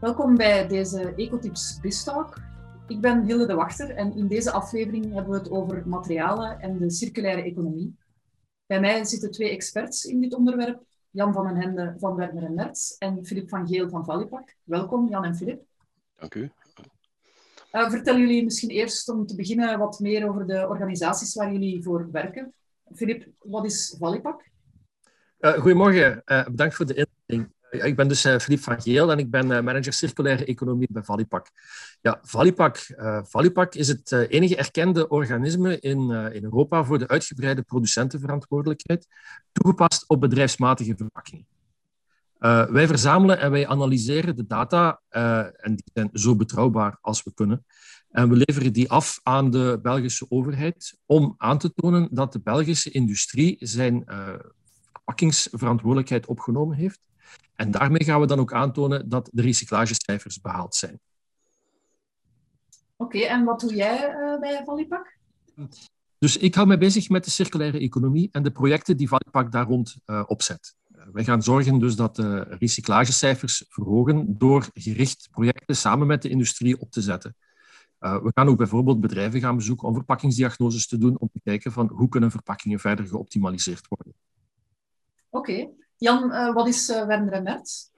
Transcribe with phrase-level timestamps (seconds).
[0.00, 2.40] Welkom bij deze Ecotips BizTalk.
[2.88, 6.78] Ik ben Hilde de Wachter en in deze aflevering hebben we het over materialen en
[6.78, 7.96] de circulaire economie.
[8.66, 12.54] Bij mij zitten twee experts in dit onderwerp, Jan van den Hende van Werner en
[12.54, 14.54] Merts en Filip van Geel van Valipak.
[14.64, 15.62] Welkom Jan en Filip.
[16.16, 16.50] Dank u.
[17.72, 21.82] Uh, vertellen jullie misschien eerst om te beginnen wat meer over de organisaties waar jullie
[21.82, 22.54] voor werken.
[22.94, 24.48] Filip, wat is Valipak?
[25.40, 26.94] Uh, goedemorgen, uh, bedankt voor de
[27.26, 27.56] inleiding.
[27.70, 31.50] Ik ben dus uh, van Geel en ik ben uh, manager circulaire economie bij Valipak.
[32.00, 32.86] Ja, Valipak,
[33.22, 39.06] Valipak is het enige erkende organisme in, in Europa voor de uitgebreide producentenverantwoordelijkheid,
[39.52, 41.46] toegepast op bedrijfsmatige verpakkingen.
[42.72, 47.64] wij verzamelen en wij analyseren de data, en die zijn zo betrouwbaar als we kunnen.
[48.10, 52.40] En we leveren die af aan de Belgische overheid om aan te tonen dat de
[52.40, 54.04] Belgische industrie zijn
[55.08, 57.00] verpakkingsverantwoordelijkheid opgenomen heeft
[57.54, 61.00] en daarmee gaan we dan ook aantonen dat de recyclagecijfers behaald zijn.
[62.96, 65.16] Oké, en wat doe jij uh, bij Valipak?
[66.18, 69.66] Dus ik hou mij bezig met de circulaire economie en de projecten die Valipak daar
[69.66, 70.74] rond uh, opzet.
[70.96, 76.28] Uh, wij gaan zorgen dus dat de recyclagecijfers verhogen door gericht projecten samen met de
[76.28, 77.36] industrie op te zetten.
[77.98, 81.88] we gaan ook bijvoorbeeld bedrijven gaan bezoeken om verpakkingsdiagnoses te doen, om te kijken van
[81.88, 84.14] hoe kunnen verpakkingen verder geoptimaliseerd worden.
[85.30, 85.68] Oké.
[85.98, 87.90] Jan, uh, wat is uh, Werner en?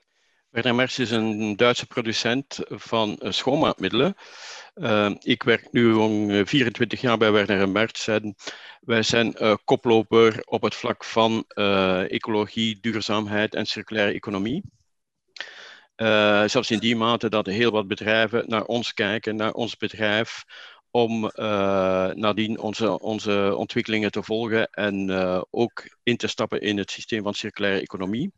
[0.51, 4.15] Werner Merz is een Duitse producent van uh, schoonmaakmiddelen.
[5.19, 7.73] ik werk nu al 24 jaar bij Werner en
[8.81, 9.35] wij zijn
[9.65, 11.45] koploper op het vlak van
[12.09, 14.63] ecologie, duurzaamheid en circulaire economie.
[16.47, 20.45] Zelfs in die mate dat heel wat bedrijven naar ons kijken, naar ons bedrijf,
[20.91, 21.31] om uh,
[22.09, 27.23] nadien onze, onze ontwikkelingen te volgen en uh, ook in te stappen in het systeem
[27.23, 28.33] van circulaire economie.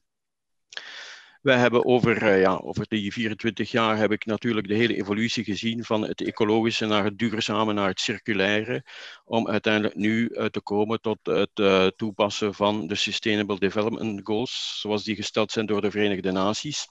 [1.41, 5.45] Wij hebben over, uh, ja, over die 24 jaar heb ik natuurlijk de hele evolutie
[5.45, 8.85] gezien van het ecologische naar het duurzame, naar het circulaire,
[9.25, 15.17] om uiteindelijk nu te komen tot het toepassen van de Sustainable Development Goals, zoals die
[15.17, 16.87] gesteld zijn door de Verenigde Naties.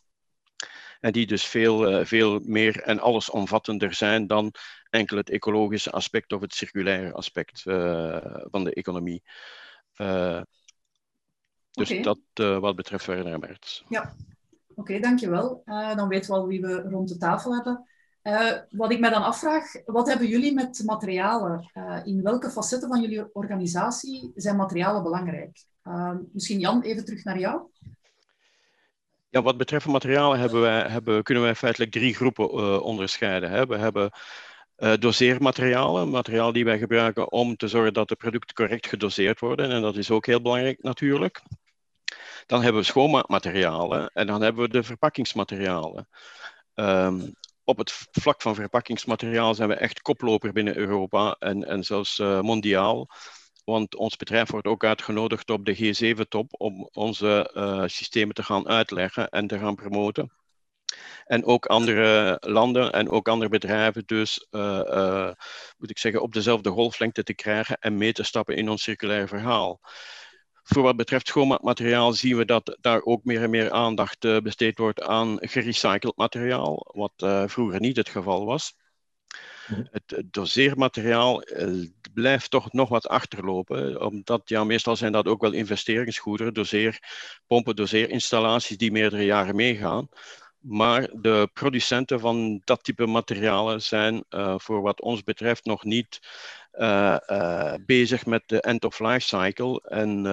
[1.01, 4.53] En die dus veel, veel meer en allesomvattender zijn dan
[4.91, 9.23] enkel het ecologische aspect of het circulaire aspect uh, van de economie.
[9.97, 10.41] Uh,
[11.71, 12.01] dus okay.
[12.01, 12.19] dat
[12.59, 13.83] wat betreft Werner Merz.
[13.87, 14.15] Ja,
[14.67, 15.61] oké, okay, dankjewel.
[15.65, 17.85] dan weten we al wie we rond de tafel hebben.
[18.69, 21.71] wat ik mij dan afvraag, wat hebben jullie met materialen?
[22.03, 25.63] in welke facetten van jullie organisatie zijn materialen belangrijk?
[26.31, 27.61] misschien Jan, even terug naar jou.
[29.31, 33.49] Ja, wat betreft materialen hebben wij, hebben, kunnen wij feitelijk drie groepen uh, onderscheiden.
[33.51, 33.65] Hè.
[33.65, 34.11] We hebben
[34.77, 39.71] uh, doseermaterialen, materiaal die wij gebruiken om te zorgen dat de producten correct gedoseerd worden.
[39.71, 41.41] En dat is ook heel belangrijk natuurlijk.
[42.45, 46.07] Dan hebben we schoonmaakmaterialen en dan hebben we de verpakkingsmaterialen.
[46.75, 47.33] Um,
[47.63, 52.41] op het vlak van verpakkingsmateriaal zijn we echt koploper binnen Europa en, en zelfs uh,
[52.41, 53.09] mondiaal.
[53.71, 58.67] Want ons bedrijf wordt ook uitgenodigd op de G7-top om onze uh, systemen te gaan
[58.67, 60.31] uitleggen en te gaan promoten.
[61.25, 65.31] En ook andere landen en ook andere bedrijven dus, uh, uh,
[65.77, 69.27] moet ik zeggen, op dezelfde golflengte te krijgen en mee te stappen in ons circulaire
[69.27, 69.79] verhaal.
[70.63, 75.01] Voor wat betreft schoonmaakmateriaal zien we dat daar ook meer en meer aandacht besteed wordt
[75.01, 77.13] aan gerecycled materiaal, wat
[77.51, 78.73] vroeger niet het geval was.
[79.67, 79.83] Mhm.
[79.91, 81.43] Het doseermateriaal
[82.13, 88.77] blijft toch nog wat achterlopen, omdat ja, meestal zijn dat ook wel investeringsgoederen, doseerpompen, doseerinstallaties
[88.77, 90.09] die meerdere jaren meegaan.
[90.59, 96.19] Maar de producenten van dat type materialen zijn uh, voor wat ons betreft nog niet
[96.73, 99.81] uh, bezig met de end-of-life cycle.
[99.81, 100.23] En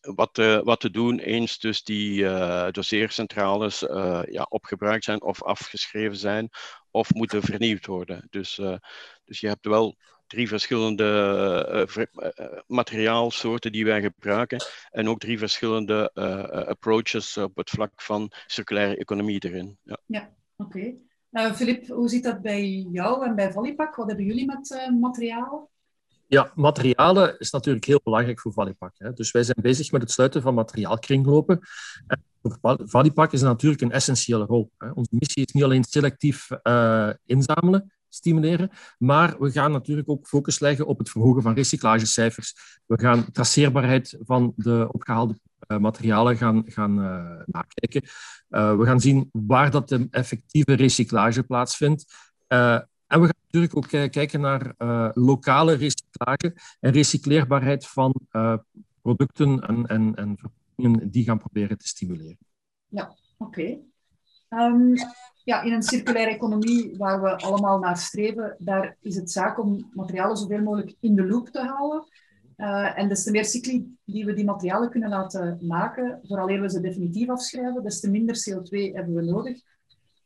[0.00, 2.22] wat, wat te doen eens dus die
[2.70, 3.80] doseercentrales
[4.30, 6.48] ja, opgebruikt zijn of afgeschreven zijn
[6.90, 8.26] of moeten vernieuwd worden.
[8.30, 8.60] Dus,
[9.24, 9.96] dus je hebt wel
[10.28, 17.56] drie verschillende uh, uh, materiaalsoorten die wij gebruiken en ook drie verschillende uh, approaches op
[17.56, 19.78] het vlak van circulaire economie erin.
[19.82, 20.96] Ja, ja oké.
[21.30, 21.54] Okay.
[21.54, 23.96] Filip, hoe zit dat bij jou en bij Valipak?
[23.96, 25.68] Wat hebben jullie met materialen?
[26.26, 28.94] Ja, materialen is natuurlijk heel belangrijk voor Valipak.
[28.98, 29.12] Hè.
[29.12, 31.60] Dus wij zijn bezig met het sluiten van materiaalkringlopen.
[32.06, 32.24] En
[32.60, 34.70] voor Valipak is natuurlijk een essentiële rol.
[34.94, 36.48] Onze missie is niet alleen selectief
[37.26, 38.70] inzamelen, stimuleren.
[38.98, 42.80] Maar we gaan natuurlijk ook focus leggen op het verhogen van recyclagecijfers.
[42.86, 48.02] We gaan traceerbaarheid van de opgehaalde uh, materialen gaan, gaan uh, nakijken.
[48.48, 52.04] We gaan zien waar dat de effectieve recyclage plaatsvindt.
[52.46, 54.74] en we gaan natuurlijk ook kijken naar
[55.14, 58.14] lokale recyclage en recycleerbaarheid van
[59.02, 60.38] producten en, en, en
[60.78, 62.38] verpakkingen die gaan proberen te stimuleren.
[62.86, 63.60] Ja, oké.
[63.60, 63.80] Okay.
[64.48, 64.94] Ehm,
[65.44, 69.90] ja, in een circulaire economie waar we allemaal naar streven, daar is het zaak om
[69.92, 72.06] materialen zoveel mogelijk in de loop te houden.
[72.56, 76.70] Uh, en des te meer cycli die we die materialen kunnen laten maken, vooral we
[76.70, 79.60] ze definitief afschrijven, des te minder CO2 hebben we nodig.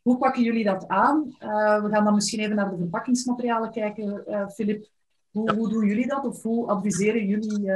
[0.03, 1.37] Hoe pakken jullie dat aan?
[1.41, 4.89] Uh, we gaan dan misschien even naar de verpakkingsmaterialen kijken, uh, Filip.
[5.31, 7.71] Hoe, hoe, doen jullie dat of hoe adviseren jullie,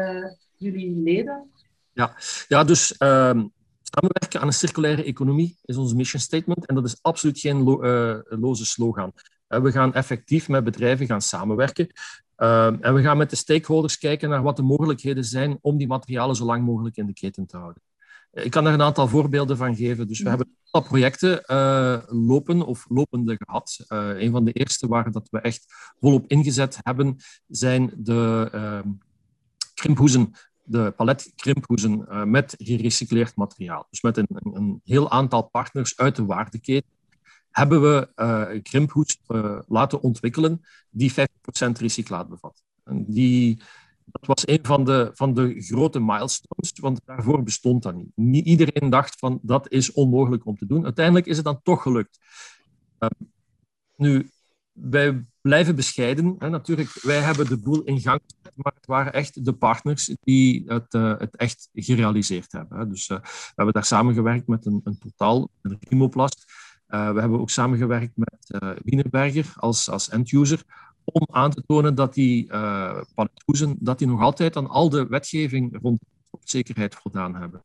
[0.57, 1.51] jullie leden?
[1.97, 2.17] Ja,
[2.49, 3.53] ja dus um,
[3.83, 7.81] samenwerken aan een circulaire economie is ons mission statement en dat is absoluut geen lo
[8.29, 9.13] loze slogan.
[9.47, 11.93] we gaan effectief met bedrijven gaan samenwerken.
[12.37, 15.87] Ehm, en we gaan met de stakeholders kijken naar wat de mogelijkheden zijn om die
[15.87, 17.83] materialen zo lang mogelijk in de keten te houden.
[18.33, 20.09] Ik kan er een aantal voorbeelden van geven.
[20.09, 23.85] Dus we hebben al projecten uh, lopen of lopende gehad.
[23.89, 25.65] Uh, een van de eerste waar dat we echt
[26.01, 27.17] volop ingezet hebben,
[27.47, 28.93] zijn de uh,
[29.75, 30.33] krimphoezen,
[30.67, 33.87] de paletkrimphoezen uh, met gerecycleerd materiaal.
[33.91, 36.91] Dus met een, een, heel aantal partners uit de waardeketen
[37.51, 41.15] hebben we uh, een krimphoes uh, laten ontwikkelen die 50%
[41.79, 42.63] recyclaat bevat.
[42.85, 43.63] En die,
[44.05, 48.13] dat was een van de, van de grote milestones, want daarvoor bestond dat niet.
[48.15, 50.85] Niet iedereen dacht van dat is onmogelijk om te doen.
[50.85, 52.19] Uiteindelijk is het dan toch gelukt.
[52.99, 53.09] Uh,
[53.97, 54.31] nu,
[54.77, 56.35] wij blijven bescheiden.
[56.39, 56.49] Hè.
[56.49, 58.21] Natuurlijk, wij hebben de boel in gang
[58.57, 62.79] maar het waren echt de partners die het, uh, het echt gerealiseerd hebben.
[62.79, 62.89] Hè.
[62.89, 66.45] Dus uh, we hebben daar samengewerkt met een, een totaal, een Rimoplast,
[66.89, 70.63] uh, we hebben ook samengewerkt met Wienerberger als, als end-user
[71.05, 73.01] om aan te tonen dat die uh,
[73.79, 76.01] dat die nog altijd aan al de wetgeving rond
[76.45, 77.65] zekerheid voldaan hebben.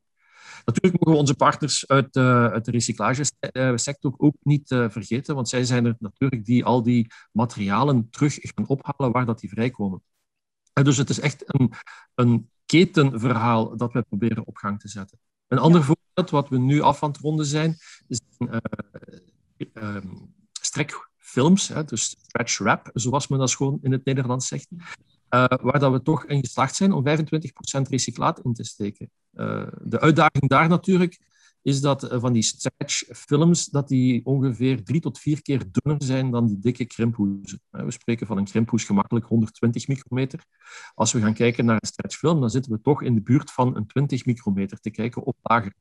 [0.64, 5.48] Natuurlijk mogen we onze partners uit, uh, uit de recyclagesector ook niet uh, vergeten, want
[5.48, 10.02] zij zijn er natuurlijk die al die materialen terug gaan ophalen waar dat die vrijkomen.
[10.72, 11.72] En dus het is echt een,
[12.14, 15.18] een ketenverhaal dat wij proberen op gang te zetten.
[15.48, 17.76] Een ander voorbeeld, wat we nu af aan het ronden zijn,
[18.06, 18.56] is uh,
[19.72, 24.68] um, strekfilms, hè, dus stretch wrap, zoals men dat gewoon in het Nederlands zegt,
[25.34, 27.12] uh, waar dat we toch in geslaagd zijn om 25%
[27.88, 29.10] recyclaat in te steken.
[29.34, 31.18] Uh, de uitdaging daar natuurlijk
[31.62, 36.30] is dat uh, van die stretchfilms dat die ongeveer drie tot vier keer dunner zijn
[36.30, 37.60] dan die dikke krimphoezen.
[37.70, 40.44] We spreken van een krimphoes gemakkelijk 120 micrometer.
[40.94, 43.76] Als we gaan kijken naar een stretchfilm, dan zitten we toch in de buurt van
[43.76, 45.72] een 20 micrometer te kijken op lager.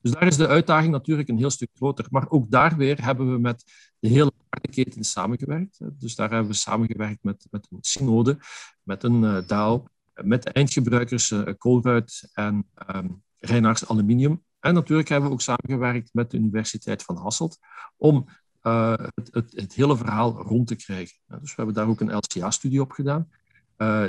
[0.00, 2.06] Dus daar is de uitdaging natuurlijk een heel stuk groter.
[2.10, 3.64] Maar ook daar weer hebben we met
[3.98, 5.78] de hele waardeketen samengewerkt.
[6.00, 8.38] Dus daar hebben we samengewerkt met, met een synode,
[8.82, 9.84] met een uh, DAO,
[10.14, 12.00] met eindgebruikers uh,
[12.32, 14.42] en um, Reinaars Aluminium.
[14.60, 17.58] En natuurlijk hebben we ook samengewerkt met de Universiteit van Hasselt
[17.96, 18.28] om
[18.62, 21.18] uh, het, het, het, hele verhaal rond te krijgen.
[21.26, 23.28] dus we hebben daar ook een LCA-studie op gedaan,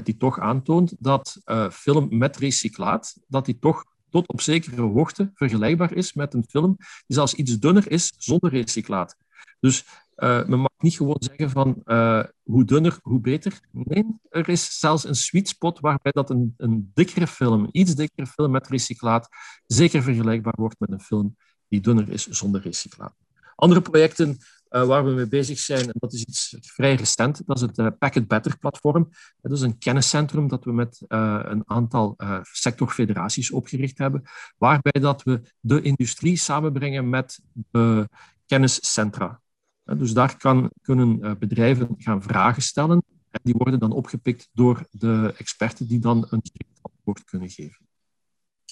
[0.03, 1.41] die toch aantoont dat
[1.71, 6.75] film met recyclaat, dat die toch tot op zekere hoogte vergelijkbaar is met een film
[6.77, 9.15] die zelfs iets dunner is zonder recyclaat.
[9.59, 9.85] Dus
[10.17, 13.59] uh, men mag niet gewoon zeggen van uh, hoe dunner, hoe beter.
[13.71, 17.95] Nee, er is zelfs een sweet spot waarbij dat een, een dikkere film, een iets
[17.95, 19.29] dikkere film met recyclaat,
[19.65, 21.35] zeker vergelijkbaar wordt met een film
[21.67, 23.15] die dunner is zonder recyclaat.
[23.55, 24.37] Andere projecten
[24.69, 27.77] uh, waar we mee bezig zijn, en dat is iets vrij recent, dat is het
[27.77, 29.09] uh, Packet Better platform.
[29.41, 34.23] Dat is een kenniscentrum dat we met uh, een aantal sectorfederaties opgericht hebben,
[34.57, 37.39] waarbij dat we de industrie samenbrengen met
[37.71, 38.09] de
[38.45, 39.41] kenniscentra.
[39.83, 45.33] Dus daar kan, kunnen bedrijven gaan vragen stellen en die worden dan opgepikt door de
[45.37, 47.85] experten die dan een direct antwoord kunnen geven.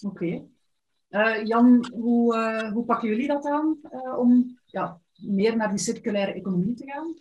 [0.01, 0.41] Oké.
[1.43, 3.77] Jan, hoe, hoe pakken jullie dat aan
[4.17, 7.15] om ja, meer naar die circulaire economie te gaan?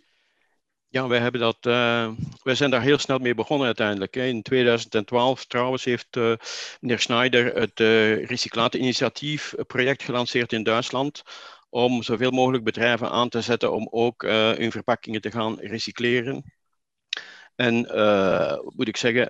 [0.89, 2.11] Ja, wij, hebben dat, uh,
[2.43, 4.15] wij zijn daar heel snel mee begonnen uiteindelijk.
[4.15, 6.33] In 2012 trouwens heeft uh,
[6.79, 11.21] meneer Schneider het uh, project gelanceerd in Duitsland
[11.69, 16.53] om zoveel mogelijk bedrijven aan te zetten om ook hun verpakkingen te gaan recycleren.
[17.55, 17.75] En
[18.75, 19.27] moet ik zeggen,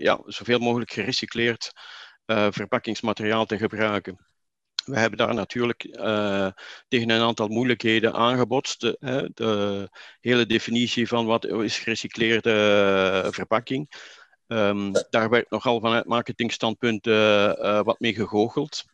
[0.00, 1.72] ja, zoveel mogelijk gerecycleerd
[2.50, 4.31] verpakkingsmateriaal te gebruiken.
[4.84, 6.48] We hebben daar natuurlijk uh,
[6.88, 8.80] tegen een aantal moeilijkheden aangebotst.
[8.80, 9.88] De, de,
[10.20, 13.90] hele definitie van wat is gerecycleerde uh, verpakking.
[14.46, 17.06] Um, daar werd nogal vanuit marketingstandpunt
[17.84, 18.84] wat mee gegoocheld.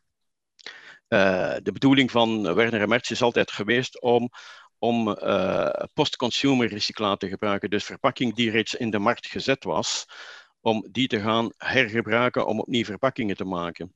[1.09, 4.31] de bedoeling van Werner en is altijd geweest om,
[4.79, 5.17] om
[5.95, 7.71] post-consumer recyclaat te gebruiken.
[7.71, 10.07] Dus verpakking die reeds in de markt gezet was,
[10.61, 13.93] om die te gaan hergebruiken om opnieuw verpakkingen te maken.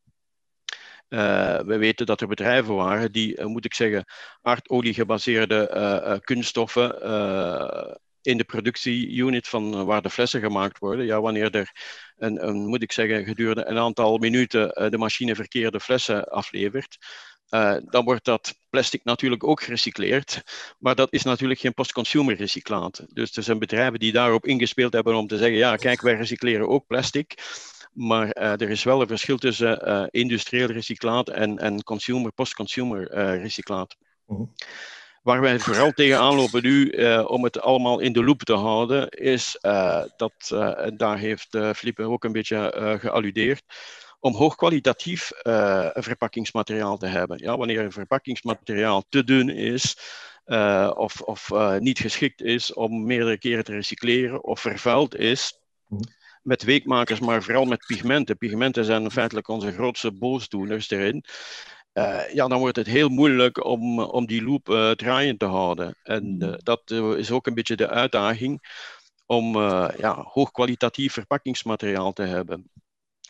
[1.13, 4.05] Uh, we weten dat er bedrijven waren die, uh, moet ik zeggen,
[4.43, 6.91] aardolie gebaseerde uh, kunststoffen
[8.23, 11.07] in de productieunit van waar de flessen gemaakt worden.
[11.07, 11.71] Ja, wanneer er,
[12.17, 16.97] een, een, moet ik zeggen, gedurende een aantal minuten de machine verkeerde flessen aflevert,
[17.85, 20.43] dan wordt dat plastic natuurlijk ook gerecycleerd.
[20.79, 23.05] Maar dat is natuurlijk geen post-consumer recyclaat.
[23.09, 26.69] Dus er zijn bedrijven die daarop ingespeeld hebben om te zeggen: ja, kijk, wij recycleren
[26.69, 27.35] ook plastic.
[27.93, 33.97] Maar er is wel een verschil tussen industrieel recyclaat en, en consumer, post-consumer recyclaat.
[34.27, 34.43] Mhm.
[35.23, 39.09] Waar wij vooral tegenaan lopen nu, uh, om het allemaal in de loop te houden,
[39.09, 43.63] is uh, dat, uh, en daar heeft Philippe ook een beetje gealludeerd,
[44.21, 45.31] om hoogkwalitatief
[45.93, 47.39] verpakkingsmateriaal te hebben.
[47.39, 49.97] Ja, wanneer een verpakkingsmateriaal te dun is,
[50.95, 56.03] of, of niet geschikt is om meerdere keren te recycleren, of vervuild is, mhm.
[56.43, 58.37] Met weekmakers, maar vooral met pigmenten.
[58.37, 61.25] Pigmenten zijn feitelijk onze grootste boosdoeners erin.
[61.95, 65.97] Uh, ja, dan wordt het heel moeilijk om, om die loop uh, draaiend te houden.
[66.03, 68.81] En uh, dat is ook een beetje de uitdaging
[69.27, 69.57] om
[69.97, 72.71] ja, hoogkwalitatief verpakkingsmateriaal te hebben.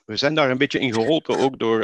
[0.04, 1.80] We zijn daar een beetje in geholpen ook door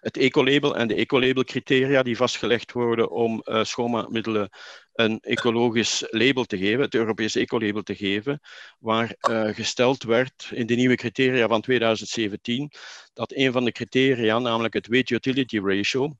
[0.00, 4.50] het ecolabel en de ecolabel criteria die vastgelegd worden om schoonmaakmiddelen
[4.96, 8.40] een ecologisch label te geven, het Europese ecolabel te geven,
[8.78, 12.70] waar uh, gesteld werd in de nieuwe criteria van 2017
[13.12, 16.16] dat een van de criteria, namelijk het weight utility ratio,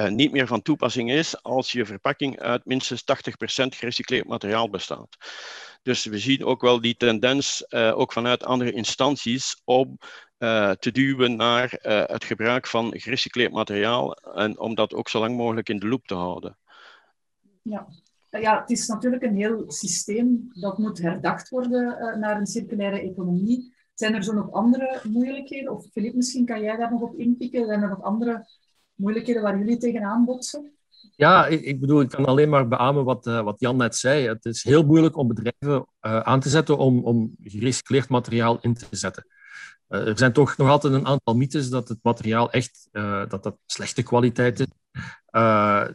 [0.00, 3.04] uh, niet meer van toepassing is als je verpakking uit minstens 80%
[3.68, 5.16] gerecycleerd materiaal bestaat.
[5.82, 9.98] Dus we zien ook wel die tendens, uh, ook vanuit andere instanties, om
[10.78, 15.68] te duwen naar het gebruik van gerecycleerd materiaal en om dat ook zo lang mogelijk
[15.68, 16.58] in de loop te houden.
[17.62, 17.86] Ja.
[18.30, 23.74] ja, het is natuurlijk een heel systeem dat moet herdacht worden naar een circulaire economie.
[23.94, 25.72] Zijn er zo nog andere moeilijkheden?
[25.72, 27.66] Of Filip, misschien kan jij daar nog op inpikken.
[27.66, 28.46] Zijn er nog andere
[28.96, 30.70] moeilijkheden waar jullie tegenaan botsen?
[31.16, 34.28] Ja, ik, bedoel, ik kan alleen maar beamen wat, uh, wat Jan net zei.
[34.28, 38.74] Het is heel moeilijk om bedrijven uh, aan te zetten om, om gerecycleerd materiaal in
[38.74, 39.26] te zetten.
[39.88, 42.88] Uh, er zijn toch nog altijd een aantal mythes dat het materiaal echt
[43.28, 44.66] dat dat slechte kwaliteit is.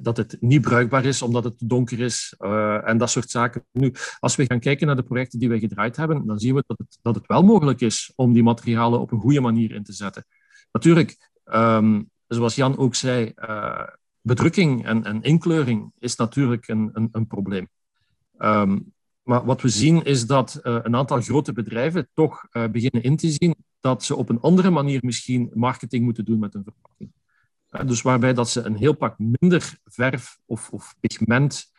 [0.01, 2.35] Dat het niet bruikbaar is omdat het donker is
[2.83, 3.65] en dat soort zaken.
[3.71, 6.63] Nu, als we gaan kijken naar de projecten die we gedraaid hebben, dan zien we
[6.67, 9.83] dat het, dat het wel mogelijk is om die materialen op een goede manier in
[9.83, 10.25] te zetten.
[10.71, 13.87] Natuurlijk, um, zoals Jan ook zei, uh,
[14.21, 17.69] bedrukking en, inkleuring is natuurlijk een, een, een probleem.
[18.39, 23.29] Um, maar wat we zien is dat een aantal grote bedrijven toch beginnen in te
[23.29, 27.11] zien dat ze op een andere manier misschien marketing moeten doen met hun verpakking.
[27.85, 31.71] Dus waarbij dat ze een heel pak minder verf of, of pigment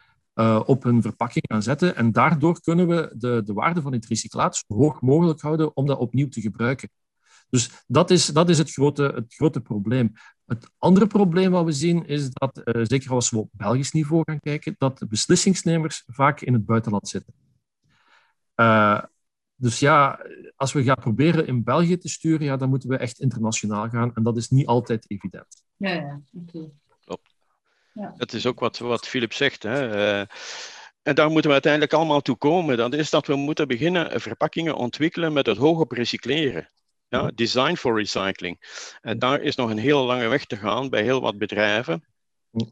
[0.65, 1.97] op hun verpakking gaan zetten.
[1.97, 5.87] En daardoor kunnen we de, de waarde van het recyclaat zo hoog mogelijk houden om
[5.87, 6.91] dat opnieuw te gebruiken.
[7.51, 10.13] Dus dat is, dat is het, grote, het grote probleem.
[10.53, 14.23] Het andere probleem wat we zien is dat, uh, zeker als we op Belgisch niveau
[14.25, 17.35] gaan kijken, dat de beslissingsnemers vaak in het buitenland zitten.
[18.57, 19.03] Uh,
[19.55, 23.21] dus ja, als we gaan proberen in België te sturen, ja, dan moeten we echt
[23.21, 24.15] internationaal gaan.
[24.15, 25.65] En dat is niet altijd evident.
[25.77, 26.71] Ja, ja, oké.
[27.05, 27.35] Klopt.
[27.95, 28.15] Ja.
[28.17, 29.63] Dat is ook wat, wat Philip zegt.
[29.63, 29.95] Hè.
[29.95, 30.27] Uh,
[31.03, 32.77] en daar moeten we uiteindelijk allemaal toe komen.
[32.77, 36.69] Dat is dat we moeten beginnen verpakkingen ontwikkelen met het hoog op recycleren.
[37.13, 38.57] Ja, design for recycling.
[39.01, 42.05] En daar is nog een hele lange weg te gaan bij heel wat bedrijven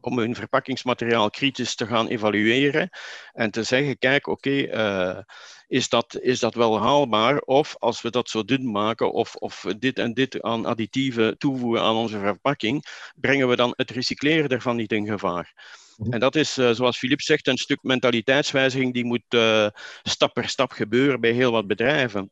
[0.01, 2.91] om hun verpakkingsmateriaal kritisch te gaan evalueren
[3.33, 5.19] en te zeggen, kijk, oké, okay, uh,
[5.67, 7.39] is, dat, is dat wel haalbaar?
[7.39, 11.83] Of als we dat zo dun maken of, of dit en dit aan additieven toevoegen
[11.83, 15.53] aan onze verpakking, brengen we dan het recycleren ervan niet in gevaar?
[15.97, 16.13] Mhm.
[16.13, 19.67] En dat is, uh, zoals Filip zegt, een stuk mentaliteitswijziging die moet uh,
[20.03, 22.31] stap per stap gebeuren bij heel wat bedrijven.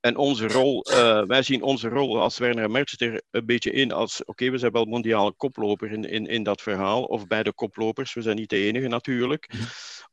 [0.00, 3.92] En onze rol, uh, wij zien onze rol als Werner Mertz er een beetje in
[3.92, 7.52] als, oké, we zijn wel mondiale koploper in, in, in dat verhaal, of bij de
[7.52, 9.62] koplopers, we zijn niet de enige natuurlijk, mhm.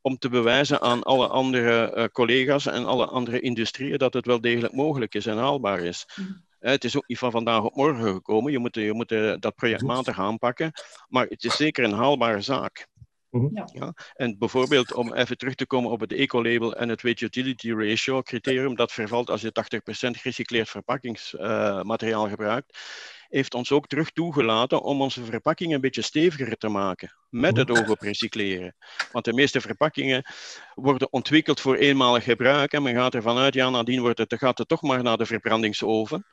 [0.02, 4.42] om te bewijzen aan alle andere uh, collega's en alle andere industrieën dat het wel
[4.42, 6.06] degelijk mogelijk is en haalbaar is.
[6.16, 6.46] Mm.
[6.60, 8.52] Het is ook niet van vandaag op morgen gekomen.
[8.52, 9.10] Je moet, je moet
[9.42, 10.72] dat project matig aanpakken.
[11.08, 12.88] Maar het is zeker een haalbare zaak.
[13.30, 13.56] Mhm.
[13.56, 13.70] Ja.
[13.74, 13.94] ja.
[14.14, 18.22] En bijvoorbeeld om even terug te komen op het ecolabel en het weight utility ratio
[18.22, 22.78] criterium, dat vervalt als je 80% gerecycleerd verpakkingsmateriaal uh, gebruikt
[23.30, 27.16] heeft ons ook terug toegelaten om onze verpakking een beetje steviger te maken.
[27.30, 28.76] Met het oog op recycleren.
[29.12, 30.26] Want de meeste verpakkingen
[30.76, 32.74] worden ontwikkeld voor eenmalig gebruik.
[32.74, 35.26] En men gaat ervan uit, ja, nadien wordt het, gaat het toch maar naar de
[35.26, 36.26] verbrandingsoven.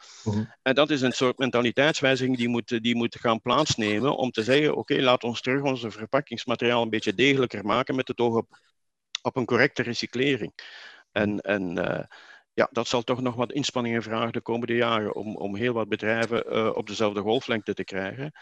[0.63, 4.77] En dat is een soort mentaliteitswijziging die moet, die moet gaan plaatsnemen om te zeggen,
[4.77, 8.59] oké, laat ons terug onze verpakkingsmateriaal een beetje degelijker maken met het oog op,
[9.23, 10.53] op een correcte recyclering.
[11.13, 12.05] En, en uh,
[12.55, 15.89] ja, dat zal toch nog wat inspanningen vragen de komende jaren om, om heel wat
[15.89, 18.33] bedrijven uh, op dezelfde golflengte te krijgen.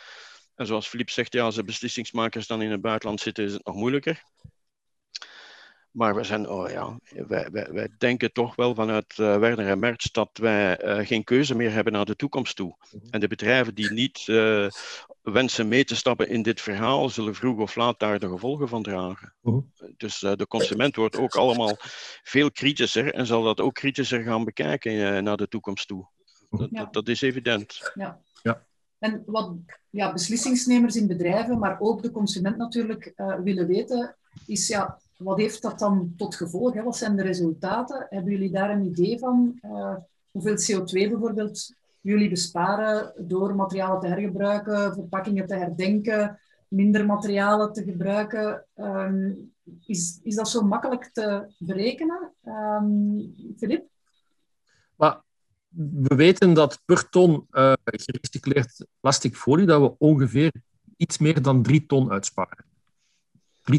[0.54, 3.64] En zoals Filip zegt, ja, als de beslissingsmakers dan in het buitenland zitten, is het
[3.64, 4.23] nog moeilijker.
[5.92, 9.78] Maar we zijn, oh ja, wij, wij, wij denken toch wel vanuit uh, Werner en
[9.78, 12.76] Merz dat wij uh, geen keuze meer hebben naar de toekomst toe.
[12.92, 13.06] Mhm.
[13.11, 14.68] En de bedrijven die niet uh,
[15.22, 18.82] wensen mee te stappen in dit verhaal, zullen vroeg of laat daar de gevolgen van
[18.82, 19.34] dragen.
[19.40, 19.61] Mhm.
[19.96, 21.76] Dus uh, de consument wordt ook allemaal
[22.22, 26.08] veel kritischer en zal dat ook kritischer gaan bekijken uh, naar de toekomst toe.
[26.50, 26.80] Dat, Ja.
[26.80, 27.92] dat, dat is evident.
[27.94, 28.20] Ja.
[28.42, 28.66] Ja.
[28.99, 29.54] En wat
[29.90, 35.38] ja, beslissingsnemers in bedrijven, maar ook de consument natuurlijk eh, willen weten, is ja, wat
[35.38, 36.74] heeft dat dan tot gevolg?
[36.74, 36.82] Hè?
[36.82, 38.06] Wat zijn de resultaten?
[38.08, 39.58] Hebben jullie daar een idee van?
[39.60, 39.96] Eh,
[40.30, 46.38] hoeveel CO2 bijvoorbeeld jullie besparen door materialen te hergebruiken, verpakkingen te herdenken,
[46.68, 48.64] minder materialen te gebruiken?
[48.74, 49.30] Ehm,
[49.86, 52.32] is, is dat zo makkelijk te berekenen?
[53.56, 53.86] Filip?
[54.96, 55.22] Maar
[55.76, 60.52] we weten dat per ton uh, gerecycleerd plastic folie dat we ongeveer
[60.96, 62.64] iets meer dan drie ton uitsparen.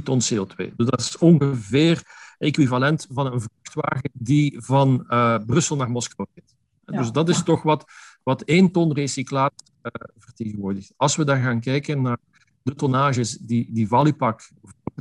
[0.03, 0.75] Ton CO2.
[0.75, 2.03] Dus dat is ongeveer
[2.37, 6.55] equivalent van een vrachtwagen die van uh, Brussel naar Moskou rijdt.
[6.85, 6.97] Ja.
[6.97, 7.85] Dus dat is toch wat,
[8.23, 10.93] wat één ton recyclaat uh, vertegenwoordigt.
[10.97, 12.17] Als we dan gaan kijken naar
[12.61, 14.49] de tonnages die, die Valipak,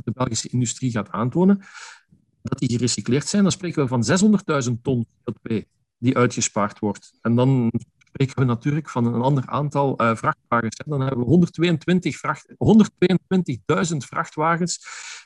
[0.03, 1.61] de Belgische industrie, gaat aantonen,
[2.41, 4.03] dat die gerecycleerd zijn, dan spreken we van
[4.69, 5.57] 600.000 ton CO2
[5.97, 7.13] die uitgespaard wordt.
[7.21, 7.71] En dan
[8.13, 10.81] spreken we natuurlijk van een ander aantal uh, vrachtwagens.
[10.85, 14.79] Dan hebben we 122 vracht, 122.000 vrachtwagens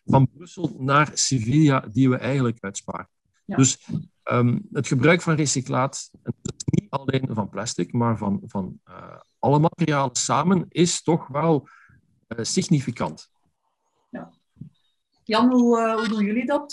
[0.05, 3.09] van Brussel naar Sevilla die we eigenlijk uitsparen.
[3.45, 3.55] Ja.
[3.55, 3.87] Dus
[4.23, 6.11] um, het gebruik van recyclaat,
[6.65, 11.67] niet alleen van plastic, maar van, van uh, alle materialen samen, is toch wel
[12.27, 13.29] uh, significant.
[14.09, 14.29] Ja.
[15.23, 16.71] Jan, hoe, hoe, doen jullie dat?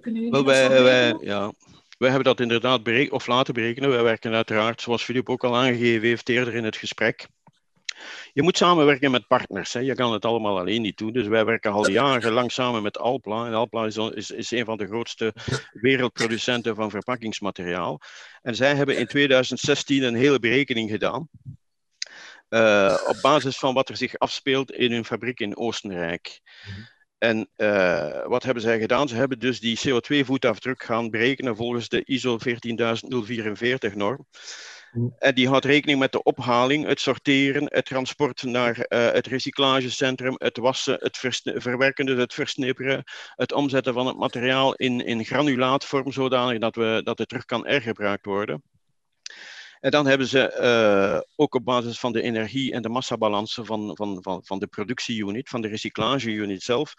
[0.00, 1.52] kunnen jullie Wel, dat wij, wij, ja,
[2.00, 3.90] wij hebben dat inderdaad of laten berekenen.
[3.90, 7.26] Wij werken uiteraard, zoals Filip ook al aangegeven heeft eerder in het gesprek.
[8.32, 9.72] Je moet samenwerken met partners.
[9.72, 9.80] Hè.
[9.80, 11.12] Je kan het allemaal alleen niet doen.
[11.12, 13.46] Dus wij werken al jarenlang samen met Alpla.
[13.46, 15.34] En Alpla is, is, een van de grootste
[15.72, 18.00] wereldproducenten van verpakkingsmateriaal.
[18.42, 21.28] En zij hebben in 2016 een hele berekening gedaan.
[22.48, 26.40] Uh, op basis van wat er zich afspeelt in hun fabriek in Oostenrijk.
[26.66, 26.88] Mm-hmm.
[27.20, 29.08] En uh, wat hebben zij gedaan?
[29.08, 34.26] Ze hebben dus die CO2-voetafdruk gaan berekenen volgens de ISO 14044-norm.
[34.92, 35.14] Mm.
[35.18, 40.34] En die houdt rekening met de ophaling, het sorteren, het transport naar uh, het recyclagecentrum,
[40.38, 43.04] het wassen, het verwerken, dus het versnipperen,
[43.34, 47.66] het omzetten van het materiaal in, in granulaatvorm, zodanig dat, we, dat het terug kan
[47.66, 48.62] hergebruikt worden.
[49.80, 53.96] En dan hebben ze uh, ook op basis van de energie- en de massabalansen van,
[53.96, 56.94] van, van, van de productieunit, van de recyclageunit zelf,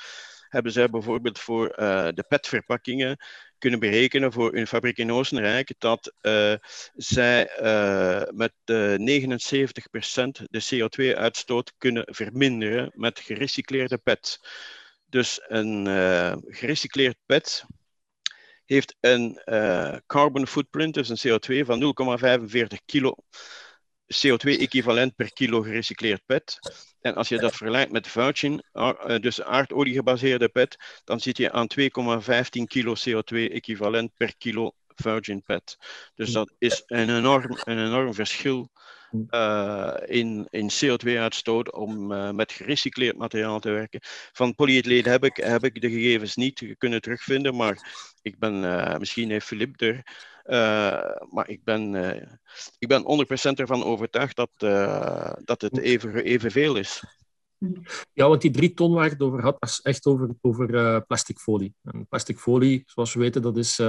[0.50, 3.18] hebben zij bijvoorbeeld voor uh, de PET-verpakkingen
[3.58, 6.54] kunnen berekenen voor een fabriek in Oostenrijk dat uh,
[6.96, 7.50] zij
[8.32, 8.64] met 79%
[10.50, 14.40] de CO2-uitstoot kunnen verminderen met gerecycleerde PET.
[15.06, 15.86] Dus een
[16.48, 17.66] gerecycleerd PET
[18.72, 21.94] heeft een uh, carbon footprint, dus een CO2 van
[22.50, 23.16] 0,45 kilo
[24.14, 26.60] CO2-equivalent per kilo gerecycleerd PET.
[27.02, 31.52] En als je dat vergelijkt met virgin, uh, dus aardolie gebaseerde PET, dan zit je
[31.52, 31.88] aan 2,15
[32.66, 35.78] kilo CO2-equivalent per kilo virgin PET.
[36.16, 38.72] Dus dat is een enorm, een enorm verschil
[39.30, 44.00] uh, in, in CO2-uitstoot om uh, met gerecycleerd materiaal te werken.
[44.32, 48.98] Van polyethyleen heb ik, heb ik de gegevens niet kunnen terugvinden, maar ik ben, uh,
[48.98, 50.04] misschien heeft Filip er,
[51.30, 51.96] maar ik ben,
[52.80, 54.52] ik ben 100% ervan overtuigd dat,
[55.46, 57.04] dat het even, evenveel is.
[58.14, 61.40] Ja, want die drie ton waar het over had, was echt over, over uh, plastic
[61.40, 61.74] folie.
[61.84, 63.80] En plastic folie, zoals we weten, dat is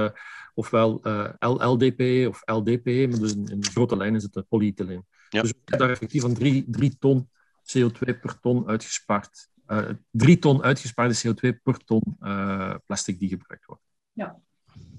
[0.54, 5.06] ofwel uh, LLDP of LDP, maar dus in, in grote lijnen is het polyethyleen.
[5.33, 5.42] Ja.
[5.42, 7.29] Dus we hebben daar effectief van drie, drie ton
[7.79, 9.51] CO2 per ton uitgespaard.
[10.11, 12.03] drie ton uitgespaarde CO2 per ton
[12.87, 13.83] plastic die gebruikt wordt.
[14.12, 14.40] Ja.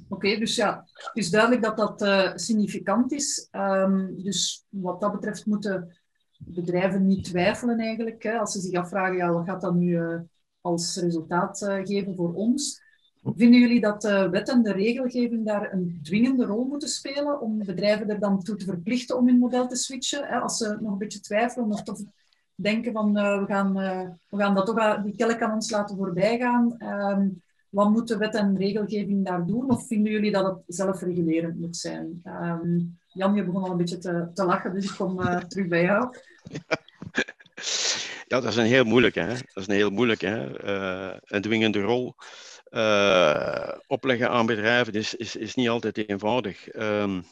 [0.08, 2.02] Oké, okay, dus ja, het is duidelijk dat dat
[2.40, 3.48] significant is.
[3.52, 5.98] Um, dus wat dat betreft moeten
[6.46, 8.24] bedrijven niet twijfelen eigenlijk.
[8.24, 10.20] Hè, als ze zich afvragen, ja, wat gaat dat nu uh,
[10.62, 12.83] als resultaat uh, geven voor ons?
[13.26, 17.58] Vinden jullie dat de wet en de regelgeving daar een dwingende rol moeten spelen om
[17.58, 20.28] bedrijven er dan toe te verplichten om hun model te switchen?
[20.28, 22.00] Hè, als ze nog een beetje twijfelen of toch
[22.56, 23.74] denken van uh, we, gaan,
[24.30, 26.76] we gaan dat toch die kelk aan ons laten voorbij gaan.
[26.80, 29.70] Um, wat moet de wet en regelgeving daar doen?
[29.70, 32.22] Of vinden jullie dat het zelfregulerend moet zijn?
[32.26, 35.82] Um, Jan, je begon al een beetje te, te lachen, dus ik kom terug bij
[35.82, 36.10] jou.
[38.28, 39.28] Ja, dat is een heel moeilijk, hè?
[39.28, 40.66] Dat is een heel moeilijk, hè?
[41.24, 42.16] Een dwingende rol
[42.74, 46.76] uh, opleggen aan bedrijven is, is, is niet altijd eenvoudig.
[46.76, 47.26] Um,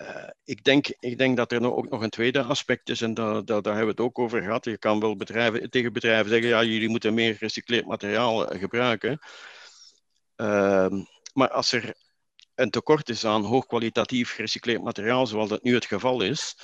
[0.00, 3.44] uh, ik, denk, ik denk dat er ook nog een tweede aspect is, en daar,
[3.44, 4.64] daar, daar hebben we het ook over gehad.
[4.64, 9.18] Je kan wel bedrijven, tegen bedrijven zeggen, ja, jullie moeten meer gerecycleerd materiaal gebruiken.
[10.36, 11.94] Uh, maar als er
[12.54, 16.56] een tekort is aan hoogkwalitatief gerecycleerd materiaal, zoals dat nu het geval is,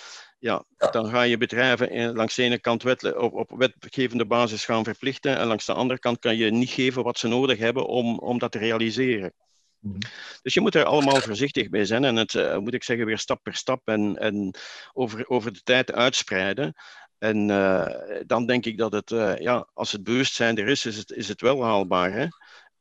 [0.42, 4.84] ja, dan ga je bedrijven langs de ene kant wet, op, op wetgevende basis gaan
[4.84, 8.18] verplichten en langs de andere kant kan je niet geven wat ze nodig hebben om,
[8.18, 9.32] om dat te realiseren.
[9.78, 9.98] Mhm.
[10.42, 13.18] Dus je moet er allemaal voorzichtig bij zijn en het, uh, moet ik zeggen, weer
[13.18, 14.54] stap per stap en, en
[14.92, 16.74] over, over de tijd uitspreiden.
[17.18, 17.86] En uh,
[18.26, 21.28] dan denk ik dat het, uh, ja, als het bewustzijn er is, is het, is
[21.28, 22.12] het wel haalbaar.
[22.12, 22.26] Hè?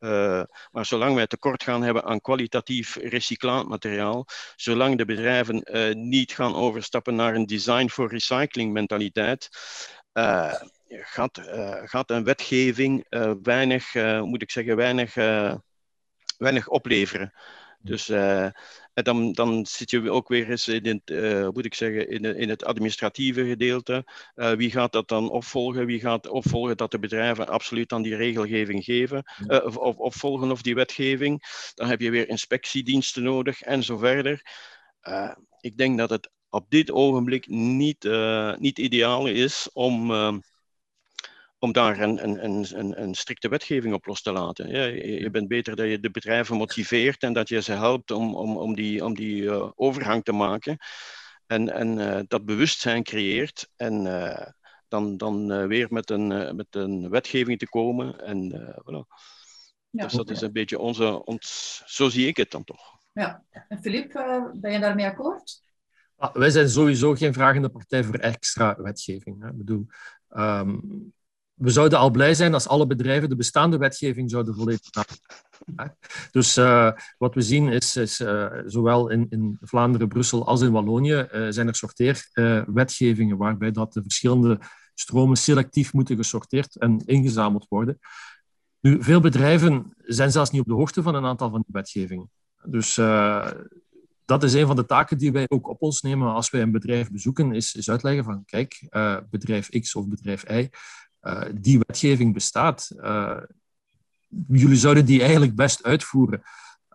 [0.02, 6.32] Uh, maar zolang wij tekort gaan hebben aan kwalitatief recyclaatmateriaal, zolang de bedrijven uh, niet
[6.32, 9.50] gaan overstappen naar een design for recycling mentaliteit,
[10.14, 10.54] uh,
[10.88, 11.42] gaat,
[11.86, 13.06] gaat een wetgeving
[13.44, 15.14] weinig, moet ik zeggen, weinig,
[16.38, 17.34] weinig opleveren.
[17.80, 18.08] Dus
[18.94, 22.24] en dan, dan zit je ook weer eens in het, uh, moet ik zeggen, in,
[22.24, 24.06] in het administratieve gedeelte.
[24.36, 25.86] Uh, wie gaat dat dan opvolgen?
[25.86, 30.52] Wie gaat opvolgen dat de bedrijven absoluut aan die regelgeving geven, uh, of, of opvolgen
[30.52, 31.44] of die wetgeving?
[31.74, 34.42] Dan heb je weer inspectiediensten nodig en zo verder.
[35.60, 38.10] ik denk dat het op dit ogenblik niet,
[38.58, 40.12] niet ideaal is om
[41.64, 44.70] om daar een, een, een, een, strikte wetgeving op los te laten.
[44.70, 48.36] Ja, je, bent beter dat je de bedrijven motiveert en dat je ze helpt om,
[48.36, 50.78] om, om die, om die uh, overgang te maken.
[51.48, 53.70] En, en uh, dat bewustzijn creëert.
[53.76, 54.46] En uh,
[54.88, 58.20] dan, dan weer met een, met een wetgeving te komen.
[58.26, 58.52] En,
[58.84, 59.16] voilà.
[59.90, 61.26] ja, dus dat is een beetje onze.
[61.26, 63.00] Ons, zo zie ik het dan toch.
[63.12, 64.12] Ja, en Filip,
[64.54, 65.62] ben je daarmee akkoord?
[66.16, 69.42] Ah, wij zijn sowieso geen vragende partij voor extra wetgeving.
[69.42, 69.50] Hè.
[69.50, 69.86] Ik bedoel,
[70.30, 71.14] um,
[71.62, 74.90] we zouden al blij zijn als alle bedrijven de bestaande wetgeving zouden volledig
[75.76, 75.98] maken.
[76.32, 80.72] Dus uh, wat we zien is, is uh, zowel in, in, Vlaanderen, Brussel als in
[80.72, 84.60] Wallonië uh, zijn er sorteerwetgevingen waarbij dat de verschillende
[84.94, 88.00] stromen selectief moeten gesorteerd en ingezameld worden.
[88.80, 92.30] Nu, veel bedrijven zijn zelfs niet op de hoogte van een aantal van die wetgevingen.
[92.64, 92.96] Dus
[94.26, 96.72] dat is een van de taken die wij ook op ons nemen als wij een
[96.72, 98.88] bedrijf bezoeken, is, is uitleggen van kijk,
[99.30, 100.70] bedrijf X of bedrijf Y
[101.22, 102.92] uh, die wetgeving bestaat.
[102.98, 103.38] Uh,
[104.48, 106.42] jullie zouden die eigenlijk best uitvoeren.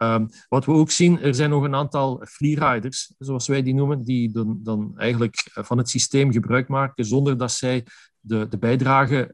[0.02, 4.04] Um, wat we ook zien, er zijn nog een aantal freeriders, zoals wij die noemen,
[4.04, 7.86] die dan, dan eigenlijk van het systeem gebruik maken zonder dat zij
[8.20, 9.32] de, de bijdrage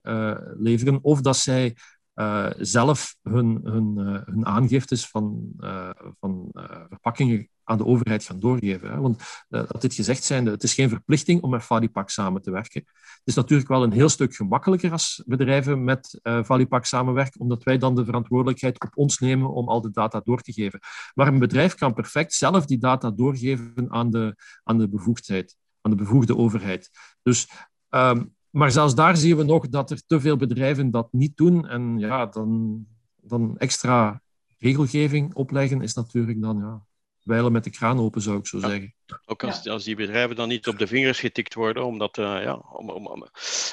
[0.58, 1.76] leveren of dat zij
[2.14, 6.48] uh, zelf hun, hun, uh, hun aangiftes van, uh, van
[6.88, 8.90] verpakkingen aan de overheid gaan doorgeven.
[8.90, 9.00] Hè.
[9.00, 12.82] Want dat dit gezegd zijnde, het is geen verplichting om met Valipak samen te werken.
[12.84, 17.78] Het is natuurlijk wel een heel stuk gemakkelijker als bedrijven met Valipak samenwerken, omdat wij
[17.78, 20.80] dan de verantwoordelijkheid op ons nemen om al de data door te geven.
[21.14, 25.90] Maar een bedrijf kan perfect zelf die data doorgeven aan de, aan de bevoegdheid, aan
[25.90, 26.90] de bevoegde overheid.
[27.22, 27.48] Dus
[27.90, 31.68] um, maar zelfs daar zien we nog dat er te veel bedrijven dat niet doen.
[31.68, 32.84] En ja, dan,
[33.20, 34.22] dan extra
[34.58, 36.82] regelgeving opleggen is natuurlijk dan ja,
[37.22, 38.94] wijlen met de kraan open, zou ik zo zeggen.
[39.26, 42.54] Ook als, als die bedrijven dan niet op de vingers getikt worden, omdat, uh, ja,
[42.54, 43.26] om, om, om,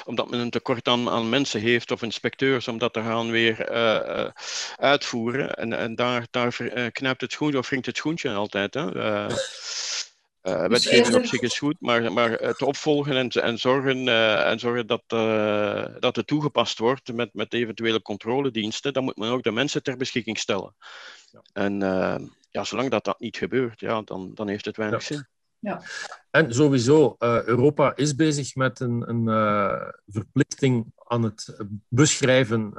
[0.04, 3.70] omdat men een tekort aan, aan mensen heeft of inspecteurs, om dat te gaan weer
[3.70, 4.30] uh, uh,
[4.76, 5.54] uitvoeren.
[5.54, 6.56] En, en daar, daar
[6.92, 8.74] knijpt het schoentje of wringt het schoentje altijd.
[8.74, 8.96] Hè?
[8.96, 9.36] Uh,
[10.42, 14.86] wetgeving op zich is goed, maar, maar het opvolgen en, en zorgen, uh, en zorgen
[14.86, 19.52] dat, uh, dat het toegepast wordt met, met eventuele controlediensten, dan moet men ook de
[19.52, 20.74] mensen ter beschikking stellen.
[21.30, 21.42] Ja.
[21.52, 21.78] En
[22.50, 25.14] ja, zolang dat, dat niet gebeurt, ja, dan, dan heeft het weinig ja.
[25.14, 25.28] zin.
[25.58, 25.82] Ja.
[26.30, 29.24] En sowieso, Europa is bezig met een, een
[30.06, 31.56] verplichting aan het
[31.88, 32.72] beschrijven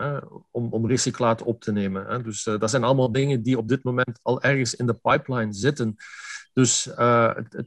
[0.51, 2.05] om, om recyclaat op te nemen.
[2.05, 2.21] Hè.
[2.21, 5.95] Dus dat zijn allemaal dingen die op dit moment al ergens in de pipeline zitten.
[6.53, 7.65] Dus uh, het,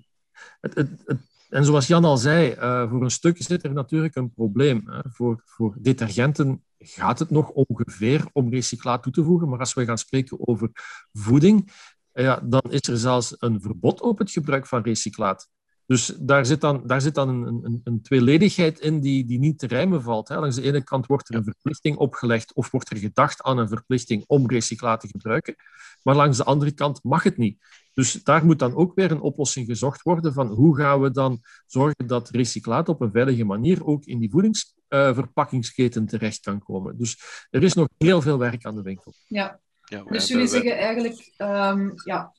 [0.61, 1.19] het, het,
[1.49, 4.85] en zoals Jan al zei, uh, voor een stuk zit er natuurlijk een probleem.
[5.03, 9.85] Voor, voor detergenten gaat het nog ongeveer om recyclaat toe te voegen, maar als we
[9.85, 10.71] gaan spreken over
[11.13, 11.73] voeding,
[12.13, 15.49] ja, dan is er zelfs een verbod op het gebruik van recyclaat.
[15.87, 19.59] Dus daar zit dan, daar zit dan een, een, een tweeledigheid in die, die niet
[19.59, 20.29] te rijmen valt.
[20.29, 20.39] Hè.
[20.39, 23.69] Langs de ene kant wordt er een verplichting opgelegd of wordt er gedacht aan een
[23.69, 25.55] verplichting om recyclaat te gebruiken,
[26.03, 27.59] maar langs de andere kant mag het niet.
[27.95, 31.41] Dus daar moet dan ook weer een oplossing gezocht worden van hoe gaan we dan
[31.67, 36.99] zorgen dat recyclaat op een veilige manier ook in die voedingsverpakkingsketen uh, terecht kan komen.
[36.99, 37.19] Dus
[37.51, 39.13] er is nog heel veel werk aan de winkel.
[39.27, 42.33] Ja, ja dus jullie zeggen eigenlijk, um, ja,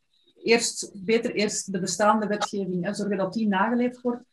[0.44, 4.24] eerst, beter eerst de bestaande wetgeving, hè, zorgen dat die nageleefd wordt.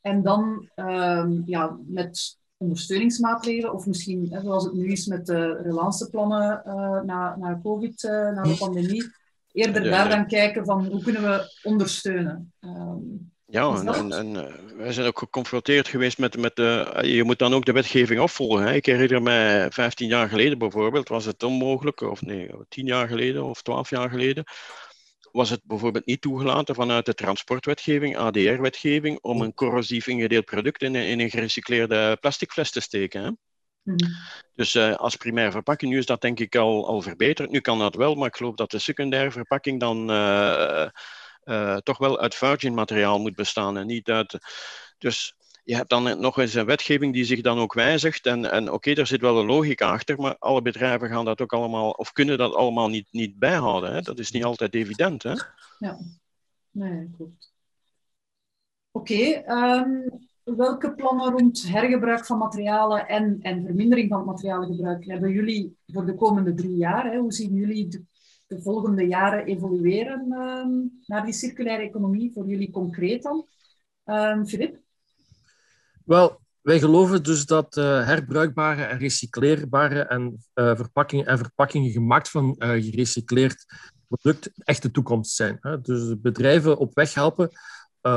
[0.00, 5.60] En dan um, ja, met ondersteuningsmaatregelen, of misschien, hè, zoals het nu is met de
[5.62, 9.04] relanceplannen uh, na, na COVID, uh, na de pandemie,
[9.52, 12.52] eerder daar dan kijken van hoe kunnen we ondersteunen.
[12.60, 16.98] Um, ja, en, en, en uh, wij zijn ook geconfronteerd geweest met, met de.
[17.02, 18.66] je moet dan ook de wetgeving opvolgen.
[18.66, 18.74] Hè.
[18.74, 23.44] Ik herinner mij 15 jaar geleden bijvoorbeeld, was het onmogelijk, of nee, 10 jaar geleden
[23.44, 24.44] of 12 jaar geleden,
[25.32, 30.94] was het bijvoorbeeld niet toegelaten vanuit de transportwetgeving, ADR-wetgeving, om een corrosief ingedeeld product in,
[30.94, 33.22] in een gerecycleerde plastic fles te steken.
[33.24, 33.30] Hè?
[33.82, 34.10] Mhm.
[34.54, 37.50] Dus uh, als primaire verpakking, nu is dat denk ik al, al verbeterd.
[37.50, 40.86] Nu kan dat wel, maar ik geloof dat de secundaire verpakking dan uh,
[41.44, 44.38] uh, toch wel uit virgin materiaal moet bestaan en niet uit.
[44.98, 48.26] Dus je hebt dan nog eens een wetgeving die zich dan ook wijzigt.
[48.26, 51.40] En, en oké, okay, er zit wel een logica achter, maar alle bedrijven gaan dat
[51.40, 53.92] ook allemaal, of kunnen dat allemaal niet, niet bijhouden.
[53.92, 54.00] Hè?
[54.00, 55.22] Dat is niet altijd evident.
[55.22, 55.34] Hè?
[55.78, 55.98] Ja,
[56.70, 57.52] nee, klopt.
[58.90, 65.06] Oké, okay, um, welke plannen rond hergebruik van materialen en, en vermindering van het materialengebruik
[65.06, 67.12] hebben jullie voor de komende drie jaar?
[67.12, 67.18] Hè?
[67.18, 68.02] Hoe zien jullie de,
[68.46, 73.46] de volgende jaren evolueren um, naar die circulaire economie voor jullie concreet dan?
[74.04, 74.80] Um, Filip?
[76.04, 82.30] Wel, wij geloven dus dat uh, herbruikbare en recycleerbare en, uh, verpakkingen en verpakkingen gemaakt
[82.30, 83.64] van uh, gerecycleerd
[84.08, 85.58] product echt de toekomst zijn.
[85.60, 85.80] Hè?
[85.80, 87.50] Dus bedrijven op weg helpen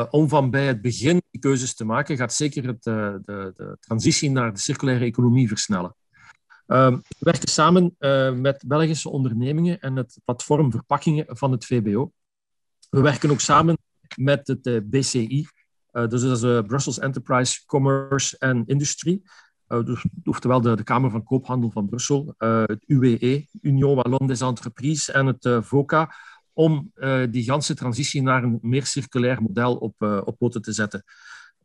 [0.09, 3.21] om van bij het begin die keuzes te maken, gaat zeker het, de,
[3.55, 5.95] de, transitie naar de circulaire economie versnellen.
[6.67, 7.95] Ehm, we werken samen
[8.41, 12.11] met Belgische ondernemingen en het platform Verpakkingen van het VBO.
[12.89, 13.77] We werken ook samen
[14.15, 15.47] met het BCI,
[15.91, 19.21] dus dat Brussels Enterprise Commerce and Industry.
[19.67, 25.11] Dus, oftewel de, de, Kamer van Koophandel van Brussel, het UWE, Union Wallonne des Entreprises
[25.11, 26.15] en het VOCA,
[26.55, 26.91] om
[27.29, 31.03] die ganse transitie naar een meer circulair model op, op poten te zetten.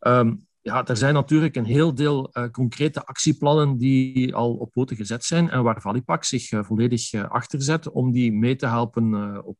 [0.00, 5.24] Um, ja, er zijn natuurlijk een heel deel concrete actieplannen die al op poten gezet
[5.24, 9.58] zijn en waar Valipak zich volledig achter zet om die mee te helpen op,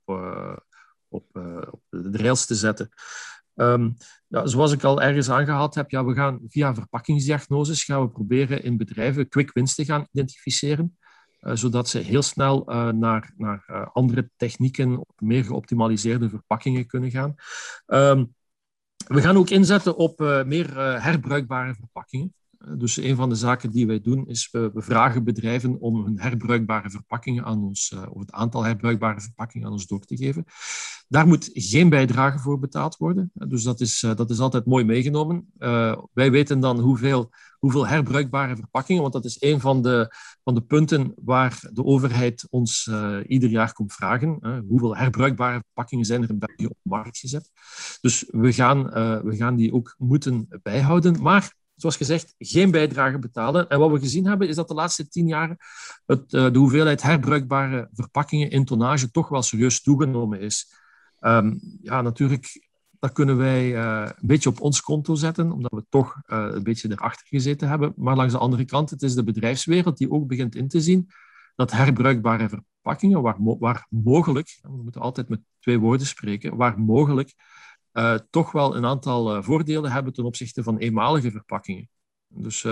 [1.09, 1.25] op,
[1.71, 2.89] op de rails te zetten.
[3.55, 8.09] Um, ja, zoals ik al ergens aangehaald heb, ja, we gaan via verpakkingsdiagnoses gaan we
[8.09, 11.00] proberen in bedrijven quick wins te gaan identificeren, uh,
[11.41, 17.35] zodat ze heel snel uh, naar, naar uh, andere technieken, meer geoptimaliseerde verpakkingen kunnen gaan.
[17.87, 18.35] Um,
[19.07, 22.35] we gaan ook inzetten op meer herbruikbare verpakkingen.
[22.77, 26.91] Dus een van de zaken die wij doen is we, vragen bedrijven om hun herbruikbare
[26.91, 30.45] verpakkingen aan ons, of het aantal herbruikbare verpakkingen aan ons door te geven.
[31.11, 33.31] Daar moet geen bijdrage voor betaald worden.
[33.35, 35.53] Dus dat is, eh, dat is altijd mooi meegenomen.
[35.59, 40.55] Uh, wij weten dan hoeveel, hoeveel herbruikbare verpakkingen, want dat is een van de, van
[40.55, 42.91] de punten waar de overheid ons
[43.27, 44.63] ieder jaar komt vragen.
[44.69, 47.51] hoeveel herbruikbare verpakkingen zijn er in België op de markt gezet?
[48.01, 48.83] Dus we gaan,
[49.25, 51.23] we gaan die ook moeten bijhouden.
[51.23, 53.69] Maar zoals gezegd, geen bijdrage betalen.
[53.69, 55.57] En wat we gezien hebben, is dat de laatste tien jaar
[56.07, 60.75] het, de hoeveelheid herbruikbare verpakkingen in tonnage toch wel serieus toegenomen is.
[61.21, 65.85] Um, ja, natuurlijk, dat kunnen wij uh, een beetje op ons konto zetten, omdat we
[65.89, 67.93] toch uh, een beetje erachter gezeten hebben.
[67.97, 71.09] Maar langs de andere kant, het is de bedrijfswereld die ook begint in te zien
[71.55, 77.35] dat herbruikbare verpakkingen, waar, waar mogelijk, we moeten altijd met twee woorden spreken, waar mogelijk,
[77.93, 81.89] uh, toch wel een aantal voordelen hebben ten opzichte van eenmalige verpakkingen.
[82.27, 82.63] Dus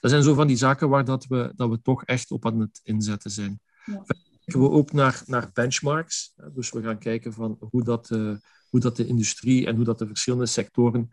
[0.00, 2.60] dat zijn zo van die zaken waar dat we, dat we toch echt op aan
[2.60, 3.60] het inzetten zijn.
[3.84, 4.04] Ja
[4.46, 6.34] kijken we ook naar, naar benchmarks.
[6.54, 8.36] Dus we gaan kijken van hoe, dat, uh,
[8.70, 11.08] hoe dat de industrie en hoe dat de verschillende sectoren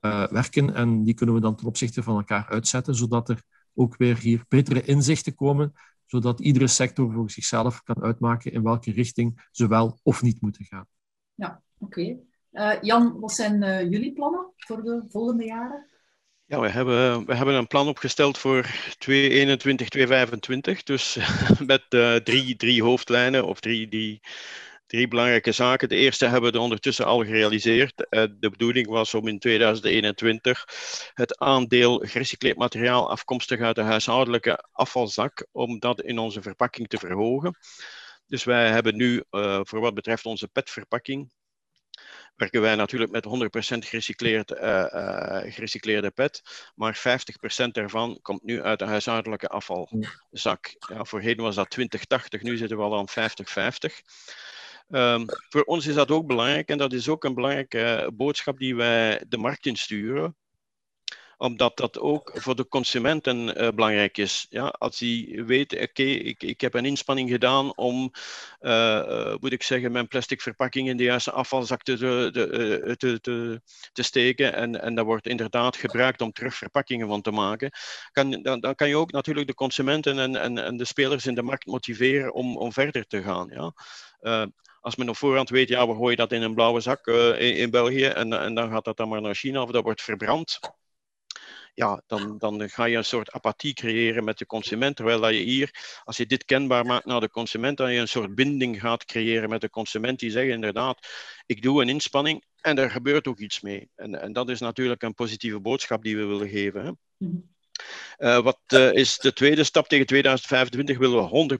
[0.00, 0.74] werken.
[0.74, 3.42] En die kunnen we dan ten opzichte van elkaar uitzetten, zodat er
[3.74, 5.72] ook weer hier betere inzichten komen,
[6.06, 10.64] zodat iedere sector voor zichzelf kan uitmaken in welke richting ze wel of niet moeten
[10.64, 10.86] gaan.
[11.34, 12.00] Ja, oké.
[12.00, 12.20] Okay.
[12.58, 15.86] Eh, Jan, wat zijn jullie plannen voor de volgende jaren?
[16.44, 18.66] Ja, we hebben, we hebben een plan opgesteld voor
[18.98, 20.82] 2021, 2025.
[20.82, 21.18] Dus
[21.66, 24.20] met uh, drie, drie hoofdlijnen of drie, die,
[24.86, 25.88] drie belangrijke zaken.
[25.88, 27.96] De eerste hebben we ondertussen al gerealiseerd.
[28.40, 30.64] De bedoeling was om in 2021
[31.14, 36.98] het aandeel gerecycleerd materiaal afkomstig uit de huishoudelijke afvalzak, om dat in onze verpakking te
[36.98, 37.58] verhogen.
[38.26, 39.22] Dus wij hebben nu
[39.62, 41.32] voor wat betreft onze petverpakking
[42.38, 46.42] werken wij natuurlijk met 100% gerecycleerd, uh, uh, gerecycleerde pet.
[46.74, 46.96] Maar
[47.64, 50.76] 50% daarvan komt nu uit de huishoudelijke afvalzak.
[50.88, 54.00] Ja, voorheen was dat 2080, nu zitten we al aan 5050.
[54.88, 58.58] Um, ehm, voor ons is dat ook belangrijk en dat is ook een belangrijke boodschap
[58.58, 60.36] die wij de markt insturen
[61.38, 64.46] omdat dat ook voor de consumenten uh, belangrijk is.
[64.50, 68.12] Ja, als hij weet, oké, ik, ik heb een inspanning gedaan om,
[68.60, 73.60] uh, moet ik zeggen, mijn plastic verpakking in de juiste afvalzak te, te, te, te,
[73.92, 77.70] te steken en, en dat wordt inderdaad gebruikt om terug verpakkingen van te maken,
[78.12, 81.34] kan, dan, dan kan je ook natuurlijk de consumenten en, en, en de spelers in
[81.34, 83.50] de markt motiveren om, om verder te gaan.
[83.50, 83.72] Ja.
[84.80, 87.70] Als men op voorhand weet, ja, we gooien dat in een blauwe zak in, in,
[87.70, 90.58] België en, en dan gaat dat dan maar naar China of dat wordt verbrand
[91.78, 94.96] ja, dan, dan ga je een soort apathie creëren met de consument.
[94.96, 98.08] Terwijl dat je hier, als je dit kenbaar maakt naar de consument, dan je een
[98.08, 101.08] soort binding gaat creëren met de consument die zegt inderdaad,
[101.46, 103.90] ik doe een inspanning en er gebeurt ook iets mee.
[103.94, 106.84] En, en dat is natuurlijk een positieve boodschap die we willen geven.
[106.84, 106.90] Hè.
[107.16, 107.36] Mhm.
[108.18, 110.98] Uh, wat uh, is de tweede stap tegen 2025?
[110.98, 111.58] Willen we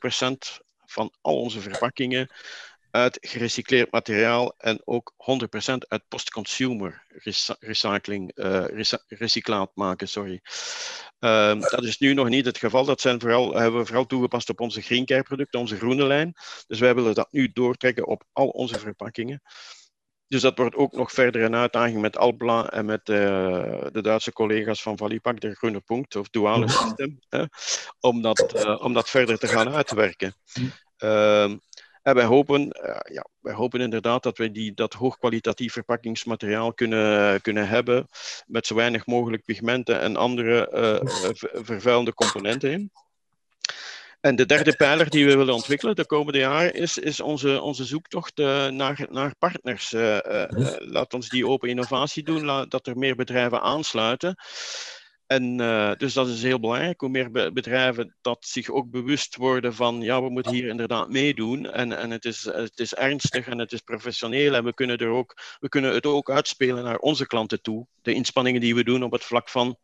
[0.60, 2.28] 100% van al onze verpakkingen
[2.90, 7.06] uit gerecycleerd materiaal en ook 100% uit post-consumer
[7.60, 8.64] recycling, uh,
[9.08, 10.08] recyclaat maken.
[10.08, 10.40] Sorry.
[11.20, 12.84] Uh, dat is nu nog niet het geval.
[12.84, 16.34] Dat zijn vooral, hebben we vooral toegepast op onze green care producten, onze groene lijn.
[16.66, 19.42] Dus wij willen dat nu doortrekken op al onze verpakkingen.
[20.28, 23.16] Dus dat wordt ook nog verder een uitdaging met Alpla en met uh,
[23.92, 27.44] de Duitse collega's van Valipak, de Groene Punkt of Duale System, hè,
[28.00, 30.34] om, dat, uh, om dat verder te gaan uitwerken.
[30.98, 31.52] Uh,
[32.08, 37.40] en wij hopen, uh, ja, wij hopen inderdaad dat we die, dat hoogkwalitatief verpakkingsmateriaal kunnen,
[37.40, 38.06] kunnen hebben
[38.46, 40.68] met zo weinig mogelijk pigmenten en andere
[41.64, 42.90] vervuilende componenten in.
[44.20, 47.84] En de derde pijler die we willen ontwikkelen de komende jaren is, is onze, onze
[47.84, 49.92] zoektocht uh, naar, naar partners.
[49.92, 50.44] Uh, uh,
[50.78, 54.36] laat ons die open innovatie doen, laat, dat er meer bedrijven aansluiten.
[55.28, 55.56] En
[55.98, 60.22] dus dat is heel belangrijk, hoe meer bedrijven dat zich ook bewust worden van, ja,
[60.22, 61.70] we moeten hier inderdaad meedoen.
[61.70, 65.08] En, en het, is, het is ernstig en het is professioneel en we kunnen, er
[65.08, 67.86] ook, we kunnen het ook uitspelen naar onze klanten toe.
[68.02, 69.76] De inspanningen die we doen op het vlak van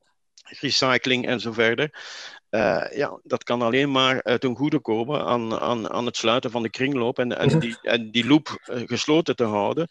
[0.61, 2.03] recycling en zo verder.
[2.51, 6.63] Uh, ja, dat kan alleen maar ten goede komen aan, aan, aan het sluiten van
[6.63, 9.89] de kringloop en, en, die, en die loop uh, gesloten te houden.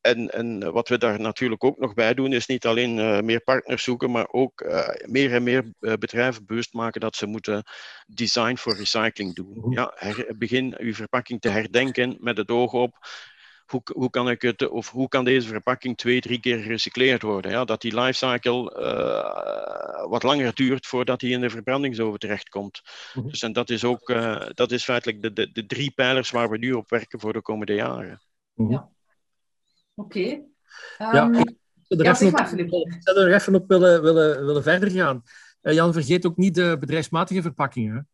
[0.00, 3.40] En, en wat we daar natuurlijk ook nog bij doen, is niet alleen uh, meer
[3.40, 4.64] partners zoeken, maar ook
[5.06, 7.64] meer en meer bedrijven bewust maken dat ze moeten
[8.06, 9.66] design voor recycling doen.
[9.70, 12.98] Ja, her, begin uw verpakking te herdenken met het oog op
[13.70, 17.50] hoe, hoe, kan ik het, of hoe kan deze verpakking twee, drie keer gerecycleerd worden?
[17.50, 22.80] Ja, dat die lifecycle uh, wat langer duurt voordat hij in de verbrandingsoven terechtkomt.
[23.14, 26.30] Mm Dus en dat is ook, uh, dat is feitelijk de, de, de, drie pijlers
[26.30, 28.20] waar we nu op werken voor de komende jaren.
[28.54, 28.72] Mhm.
[28.72, 28.88] Ja.
[29.94, 30.18] Oké.
[30.18, 30.32] Okay.
[30.32, 30.44] Um,
[30.98, 31.56] ja, ehm, ik
[31.88, 35.22] zou er, ja, even, op, ik zou er even op willen, willen, willen verder gaan.
[35.62, 38.08] Uh, Jan, vergeet ook niet de bedrijfsmatige verpakkingen.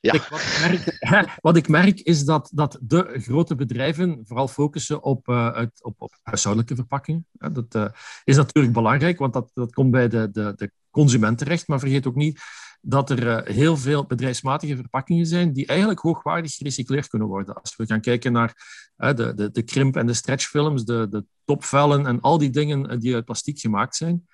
[0.00, 0.12] Ja.
[0.28, 5.28] wat, ik merk, wat, ik merk, is dat, dat de grote bedrijven vooral focussen op,
[5.28, 7.26] uh, uit, op, op huishoudelijke verpakkingen.
[7.32, 7.88] Dat uh,
[8.24, 11.68] is natuurlijk belangrijk, want dat, dat komt bij de, de, de consument terecht.
[11.68, 12.40] Maar vergeet ook niet
[12.80, 17.54] dat er uh, heel veel bedrijfsmatige verpakkingen zijn die eigenlijk hoogwaardig gerecycleerd kunnen worden.
[17.54, 18.54] Als we gaan kijken naar
[18.96, 23.14] de, de, de krimp- en de stretchfilms, de, de topvellen en al die dingen die
[23.14, 24.26] uit plastic gemaakt zijn.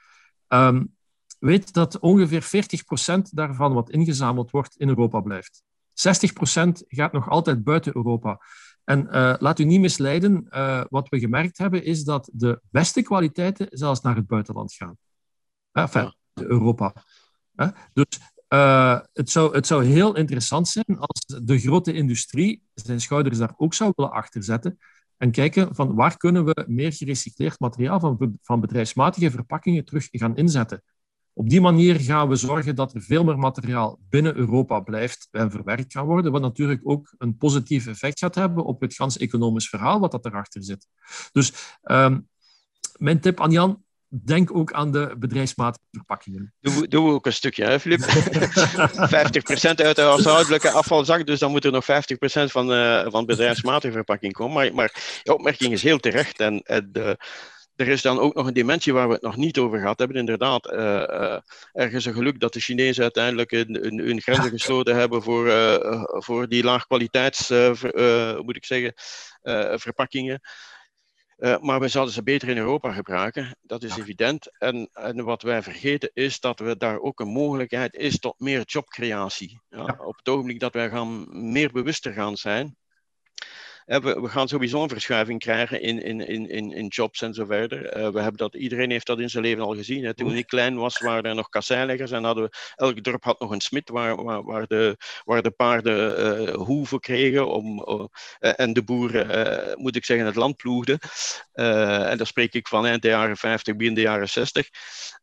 [0.48, 0.94] Um,
[1.38, 2.66] weet dat ongeveer
[3.18, 5.62] 40% daarvan wat ingezameld wordt in Europa blijft.
[5.88, 8.40] 60% gaat nog altijd buiten Europa.
[8.84, 13.02] En uh, laat u niet misleiden, uh, wat we gemerkt hebben is dat de beste
[13.02, 14.96] kwaliteiten zelfs naar het buitenland gaan.
[15.72, 16.94] Enfin, Europa.
[17.92, 18.06] Dus
[18.48, 23.54] uh, het, zou, het zou heel interessant zijn als de grote industrie zijn schouders daar
[23.56, 24.78] ook zou willen achterzetten
[25.16, 30.36] en kijken van waar kunnen we meer gerecycleerd materiaal van, van bedrijfsmatige verpakkingen terug gaan
[30.36, 30.82] inzetten.
[31.36, 35.50] Op die manier gaan we zorgen dat er veel meer materiaal binnen Europa blijft en
[35.50, 39.68] verwerkt kan worden, wat natuurlijk ook een positief effect gaat hebben op het gans economisch
[39.68, 40.86] verhaal wat dat erachter zit.
[41.32, 41.52] Dus
[41.82, 42.28] um,
[42.96, 43.84] mijn tip aan Jan,
[44.22, 46.54] denk ook aan de bedrijfsmatige verpakkingen.
[46.60, 48.00] Doe, doe ook een stukje, hè, Filip?
[48.06, 48.06] 50%
[49.74, 51.86] uit de huishoudelijke afvalzak, dus dan moet er nog 50%
[52.26, 54.54] van, uh, van bedrijfsmatige verpakking komen.
[54.54, 57.16] Maar, maar je opmerking is heel terecht en, en de
[57.76, 60.16] er is dan ook nog een dimensie waar we het nog niet over gehad hebben.
[60.16, 61.38] Inderdaad, uh, uh,
[61.72, 66.64] ergens een geluk dat de Chinezen uiteindelijk hun, grenzen gesloten hebben voor, uh, voor die
[66.64, 67.48] laagkwaliteits,
[68.36, 68.92] moet ik zeggen,
[69.78, 70.40] verpakkingen.
[71.60, 74.58] Maar we zouden ze beter in Europa gebruiken, dat is evident.
[74.58, 78.62] En, en, wat wij vergeten is dat we daar ook een mogelijkheid is tot meer
[78.66, 79.60] jobcreatie.
[79.68, 80.04] Ja, ja.
[80.04, 82.76] Op het ogenblik dat wij gaan meer bewuster gaan zijn,
[83.84, 87.96] we, we, gaan sowieso een verschuiving krijgen in, in, in, in jobs en zo verder.
[87.96, 90.04] Uh, we hebben dat, iedereen heeft dat in zijn leven al gezien.
[90.04, 90.14] Hè.
[90.14, 93.50] Toen ik klein was, waren er nog kasseileggers en hadden we, elk dorp had nog
[93.50, 97.84] een smid waar, waar, waar, de, waar de paarden uh, hoeven kregen om,
[98.40, 100.98] uh, en de boeren, moet ik zeggen, het land ploegden.
[101.52, 104.68] en daar spreek ik van eind de jaren 50, begin de jaren 60.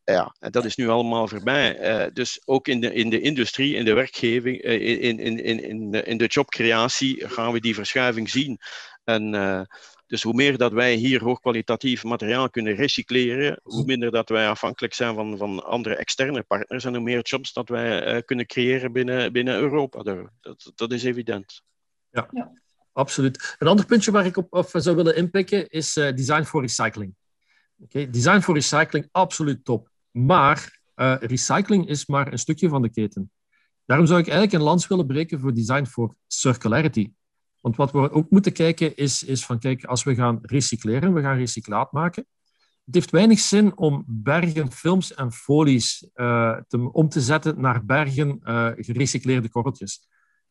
[0.04, 2.10] Ja, en dat is nu allemaal voorbij.
[2.12, 6.16] dus ook in de, in de industrie, in de werkgeving, in, in, in, in, in
[6.16, 8.51] de jobcreatie gaan we die verschuiving zien.
[9.04, 9.62] En uh,
[10.06, 14.94] dus hoe meer dat wij hier hoogkwalitatief materiaal kunnen recycleren, hoe minder dat wij afhankelijk
[14.94, 18.92] zijn van, van andere externe partners en hoe meer jobs dat wij uh, kunnen creëren
[18.92, 20.02] binnen, binnen Europa.
[20.02, 21.62] Dat, dat is evident.
[22.10, 22.52] Ja, ja,
[22.92, 23.56] absoluut.
[23.58, 27.14] Een ander puntje waar ik op, op zou willen inpikken is uh, design for recycling.
[27.78, 29.90] Okay, design for recycling, absoluut top.
[30.10, 30.80] Maar
[31.20, 33.30] recycling is maar een stukje van de keten.
[33.84, 37.12] Daarom zou ik eigenlijk een lans willen breken voor design for circularity.
[37.62, 41.20] Want wat we ook moeten kijken is, is van, kijk, als we gaan recycleren, we
[41.20, 42.26] gaan recyclaat maken,
[42.84, 46.10] het heeft weinig zin om bergen films en folies
[46.68, 50.08] te, om te zetten naar bergen uh, gerecycleerde korreltjes.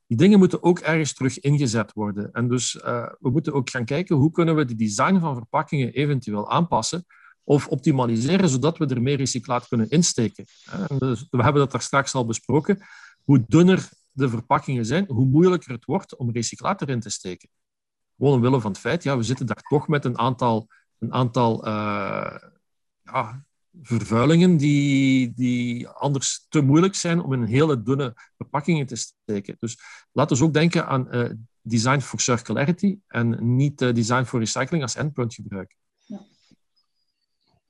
[0.07, 2.31] Die dingen moeten ook ergens terug ingezet worden.
[2.31, 5.93] En dus uh, we moeten ook gaan kijken hoe kunnen we de design van verpakkingen
[5.93, 7.05] eventueel aanpassen
[7.43, 10.45] of optimaliseren, zodat we er meer recyclaat kunnen insteken.
[10.97, 12.79] Dus we hebben dat daar straks al besproken.
[13.23, 17.49] Hoe dunner de verpakkingen zijn, hoe moeilijker het wordt om recyclaat erin te steken.
[18.17, 20.67] Gewoon omwille van het feit, ja, we zitten daar toch met een aantal
[21.01, 22.37] een aantal uh,
[23.03, 23.45] ja,
[23.81, 29.55] vervuilingen die, die anders te moeilijk zijn om in hele dunne verpakkingen te steken.
[29.59, 29.79] Dus
[30.11, 31.29] laten we ook denken aan uh,
[31.61, 35.77] design for circularity en niet uh, design for recycling als endpoint gebruiken.
[36.05, 36.25] Ja.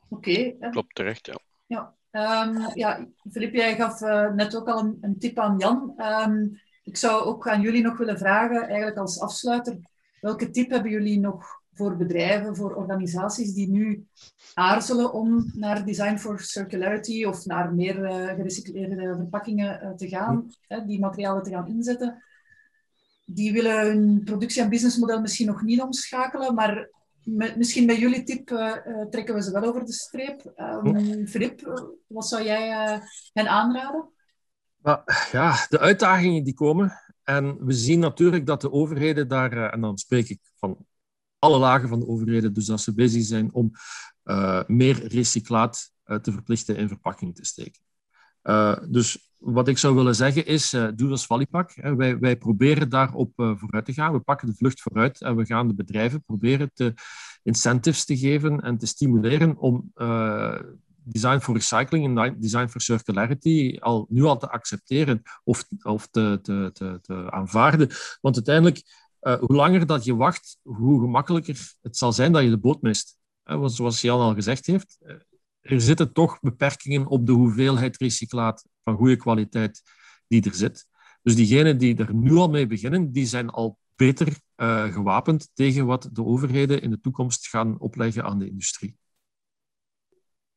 [0.10, 0.30] Oké.
[0.30, 0.72] Okay.
[0.72, 1.40] Klopt, terecht, ja.
[1.66, 4.00] Ja, um, ja Filip, jij gaf
[4.36, 5.94] net ook al een, een tip aan Jan.
[5.98, 9.78] Um, ik zou ook aan jullie nog willen vragen, eigenlijk als afsluiter,
[10.20, 14.08] welke tip hebben jullie nog voor bedrijven, voor organisaties die nu
[14.54, 20.52] aarzelen om naar design for circularity of naar meer uh, gerecycleerde verpakkingen uh, te gaan,
[20.86, 22.24] die materialen te gaan inzetten.
[23.26, 26.90] Die willen hun productie- en businessmodel misschien nog niet omschakelen, maar
[27.24, 28.76] met, misschien bij jullie tip uh,
[29.10, 30.54] trekken we ze wel over de streep.
[30.58, 31.62] Um, Filip,
[32.08, 32.70] wat zou jij
[33.34, 34.10] hen aanraden?
[35.32, 36.92] ja, de uitdagingen die komen.
[37.24, 40.86] En we zien natuurlijk dat de overheden daar, en dan spreek ik van
[41.40, 43.72] alle lagen van de overheden, dus dat ze bezig zijn om
[44.68, 47.82] meer recyclaat te verplichten in verpakking te steken.
[48.92, 51.72] Dus wat ik zou willen zeggen is, doe als Valipak.
[51.74, 51.96] Hè.
[51.96, 54.14] Wij, wij proberen daarop vooruit te gaan.
[54.14, 56.94] We pakken de vlucht vooruit en we gaan de bedrijven proberen te
[57.44, 59.92] incentives te geven en te stimuleren om
[61.04, 67.28] design for recycling en design for circularity al, nu al te accepteren of, of te,
[67.30, 67.90] aanvaarden.
[68.22, 68.84] Want uiteindelijk
[69.22, 72.82] uh, hoe langer dat je wacht, hoe gemakkelijker het zal zijn dat je de boot
[72.82, 73.18] mist.
[73.46, 75.16] Uh, zoals Jan al gezegd heeft, uh,
[75.62, 79.82] er zitten toch beperkingen op de hoeveelheid recyclaat van goede kwaliteit
[80.28, 80.88] die er zit.
[81.22, 84.40] Dus diegenen die er nu al mee beginnen, die zijn al beter
[84.92, 88.98] gewapend tegen wat de overheden in de toekomst gaan opleggen aan de industrie.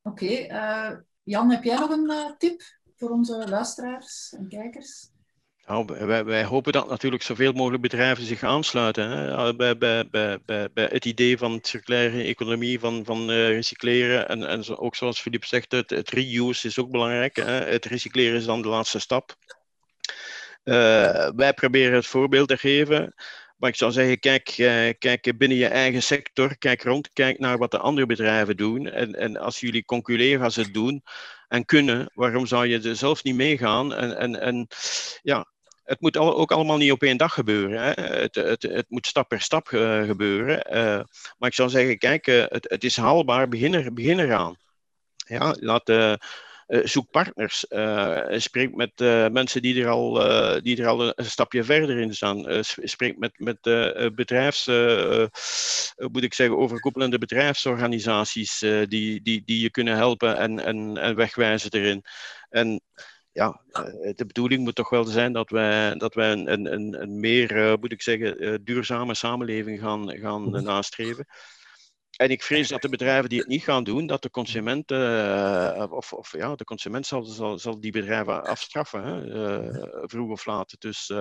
[0.03, 2.63] Oké, okay, Jan, heb jij nog een tip
[2.97, 5.13] voor onze luisteraars en kijkers?
[5.67, 10.89] Nou, wij, hopen dat natuurlijk zoveel mogelijk bedrijven zich aansluiten hè, bij, bij, bij, bij,
[10.91, 14.29] het idee van circulaire economie, van, van uh, recycleren.
[14.29, 17.37] En, en ook zoals Filip zegt, het, reuse is ook belangrijk.
[17.37, 17.53] Hè.
[17.53, 19.37] Het recycleren is dan de laatste stap.
[20.65, 23.15] Uh, wij proberen het voorbeeld te geven.
[23.57, 27.59] Maar ik zou zeggen, kijk, uh, kijk binnen je eigen sector, kijk rond, kijk naar
[27.59, 28.87] wat de andere bedrijven doen.
[28.87, 31.03] En, en als jullie conculega's het doen
[31.49, 33.95] en kunnen, waarom zou je er zelf niet meegaan?
[33.95, 34.67] En, en, en
[35.23, 35.53] ja,
[35.85, 37.83] het moet ook allemaal niet op één dag gebeuren.
[37.83, 38.03] Hè.
[38.03, 40.77] Het, het, het, moet stap per stap gebeuren.
[40.77, 41.03] Uh,
[41.39, 44.57] maar ik zou zeggen, kijk, uh, het, het, is haalbaar, begin, er, begin eraan.
[45.17, 46.19] Ja, laat,
[46.67, 47.67] zoek partners.
[48.43, 48.93] spreek met
[49.33, 50.13] mensen die er, al,
[50.63, 52.65] die er al een stapje verder in staan.
[52.65, 53.61] spreek met, met
[54.15, 54.67] bedrijfs,
[55.97, 58.59] moet ik zeggen, overkoepelende bedrijfsorganisaties
[58.89, 62.05] die, die, die je kunnen helpen en, en, en wegwijzen erin.
[62.51, 62.81] En
[63.35, 67.21] ja, eh, de bedoeling moet toch wel zijn dat wij, dat wij een, een, een
[67.21, 70.63] meer, uh, moet ik zeggen, uh, duurzame samenleving gaan, gaan mhm.
[70.63, 71.27] nastreven.
[72.17, 75.87] En ik vrees dat de bedrijven die het niet gaan doen, dat de consument, uh,
[75.91, 80.77] of, of, ja, de consument zal, zal, zal die bedrijven afstraffen, hè, vroeg of laat.
[80.79, 81.13] Dus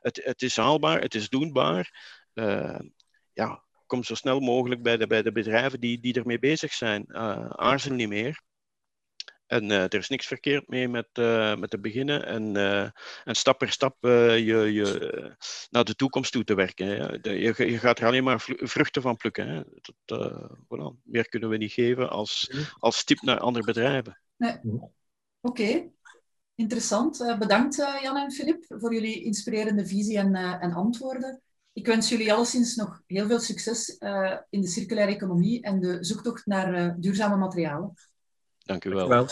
[0.00, 1.90] het, het is haalbaar, het is doenbaar.
[3.32, 7.14] ja, kom zo snel mogelijk bij de, bij de bedrijven die, die ermee bezig zijn.
[7.56, 8.42] aarzel niet meer.
[9.46, 12.82] En uh, er is niks verkeerd mee met, uh, met te beginnen en, uh,
[13.24, 14.38] en stap per stap je,
[14.72, 15.36] je
[15.70, 16.86] naar de toekomst toe te werken.
[16.86, 17.20] Hè.
[17.20, 19.48] De, je, je, gaat er alleen maar vruchten van plukken.
[19.48, 19.62] Hè.
[20.04, 20.32] Dat,
[20.64, 21.02] voilà.
[21.02, 24.20] Meer kunnen we niet geven als, als tip naar andere bedrijven.
[24.36, 24.58] Nee.
[24.62, 24.90] Oké,
[25.40, 25.90] okay.
[26.54, 27.36] interessant.
[27.38, 31.40] bedankt Jan en Filip voor jullie inspirerende visie en, en antwoorden.
[31.72, 33.98] Ik wens jullie alleszins nog heel veel succes
[34.50, 37.94] in de circulaire economie en de zoektocht naar duurzame materialen.
[38.66, 39.26] Dank u wel.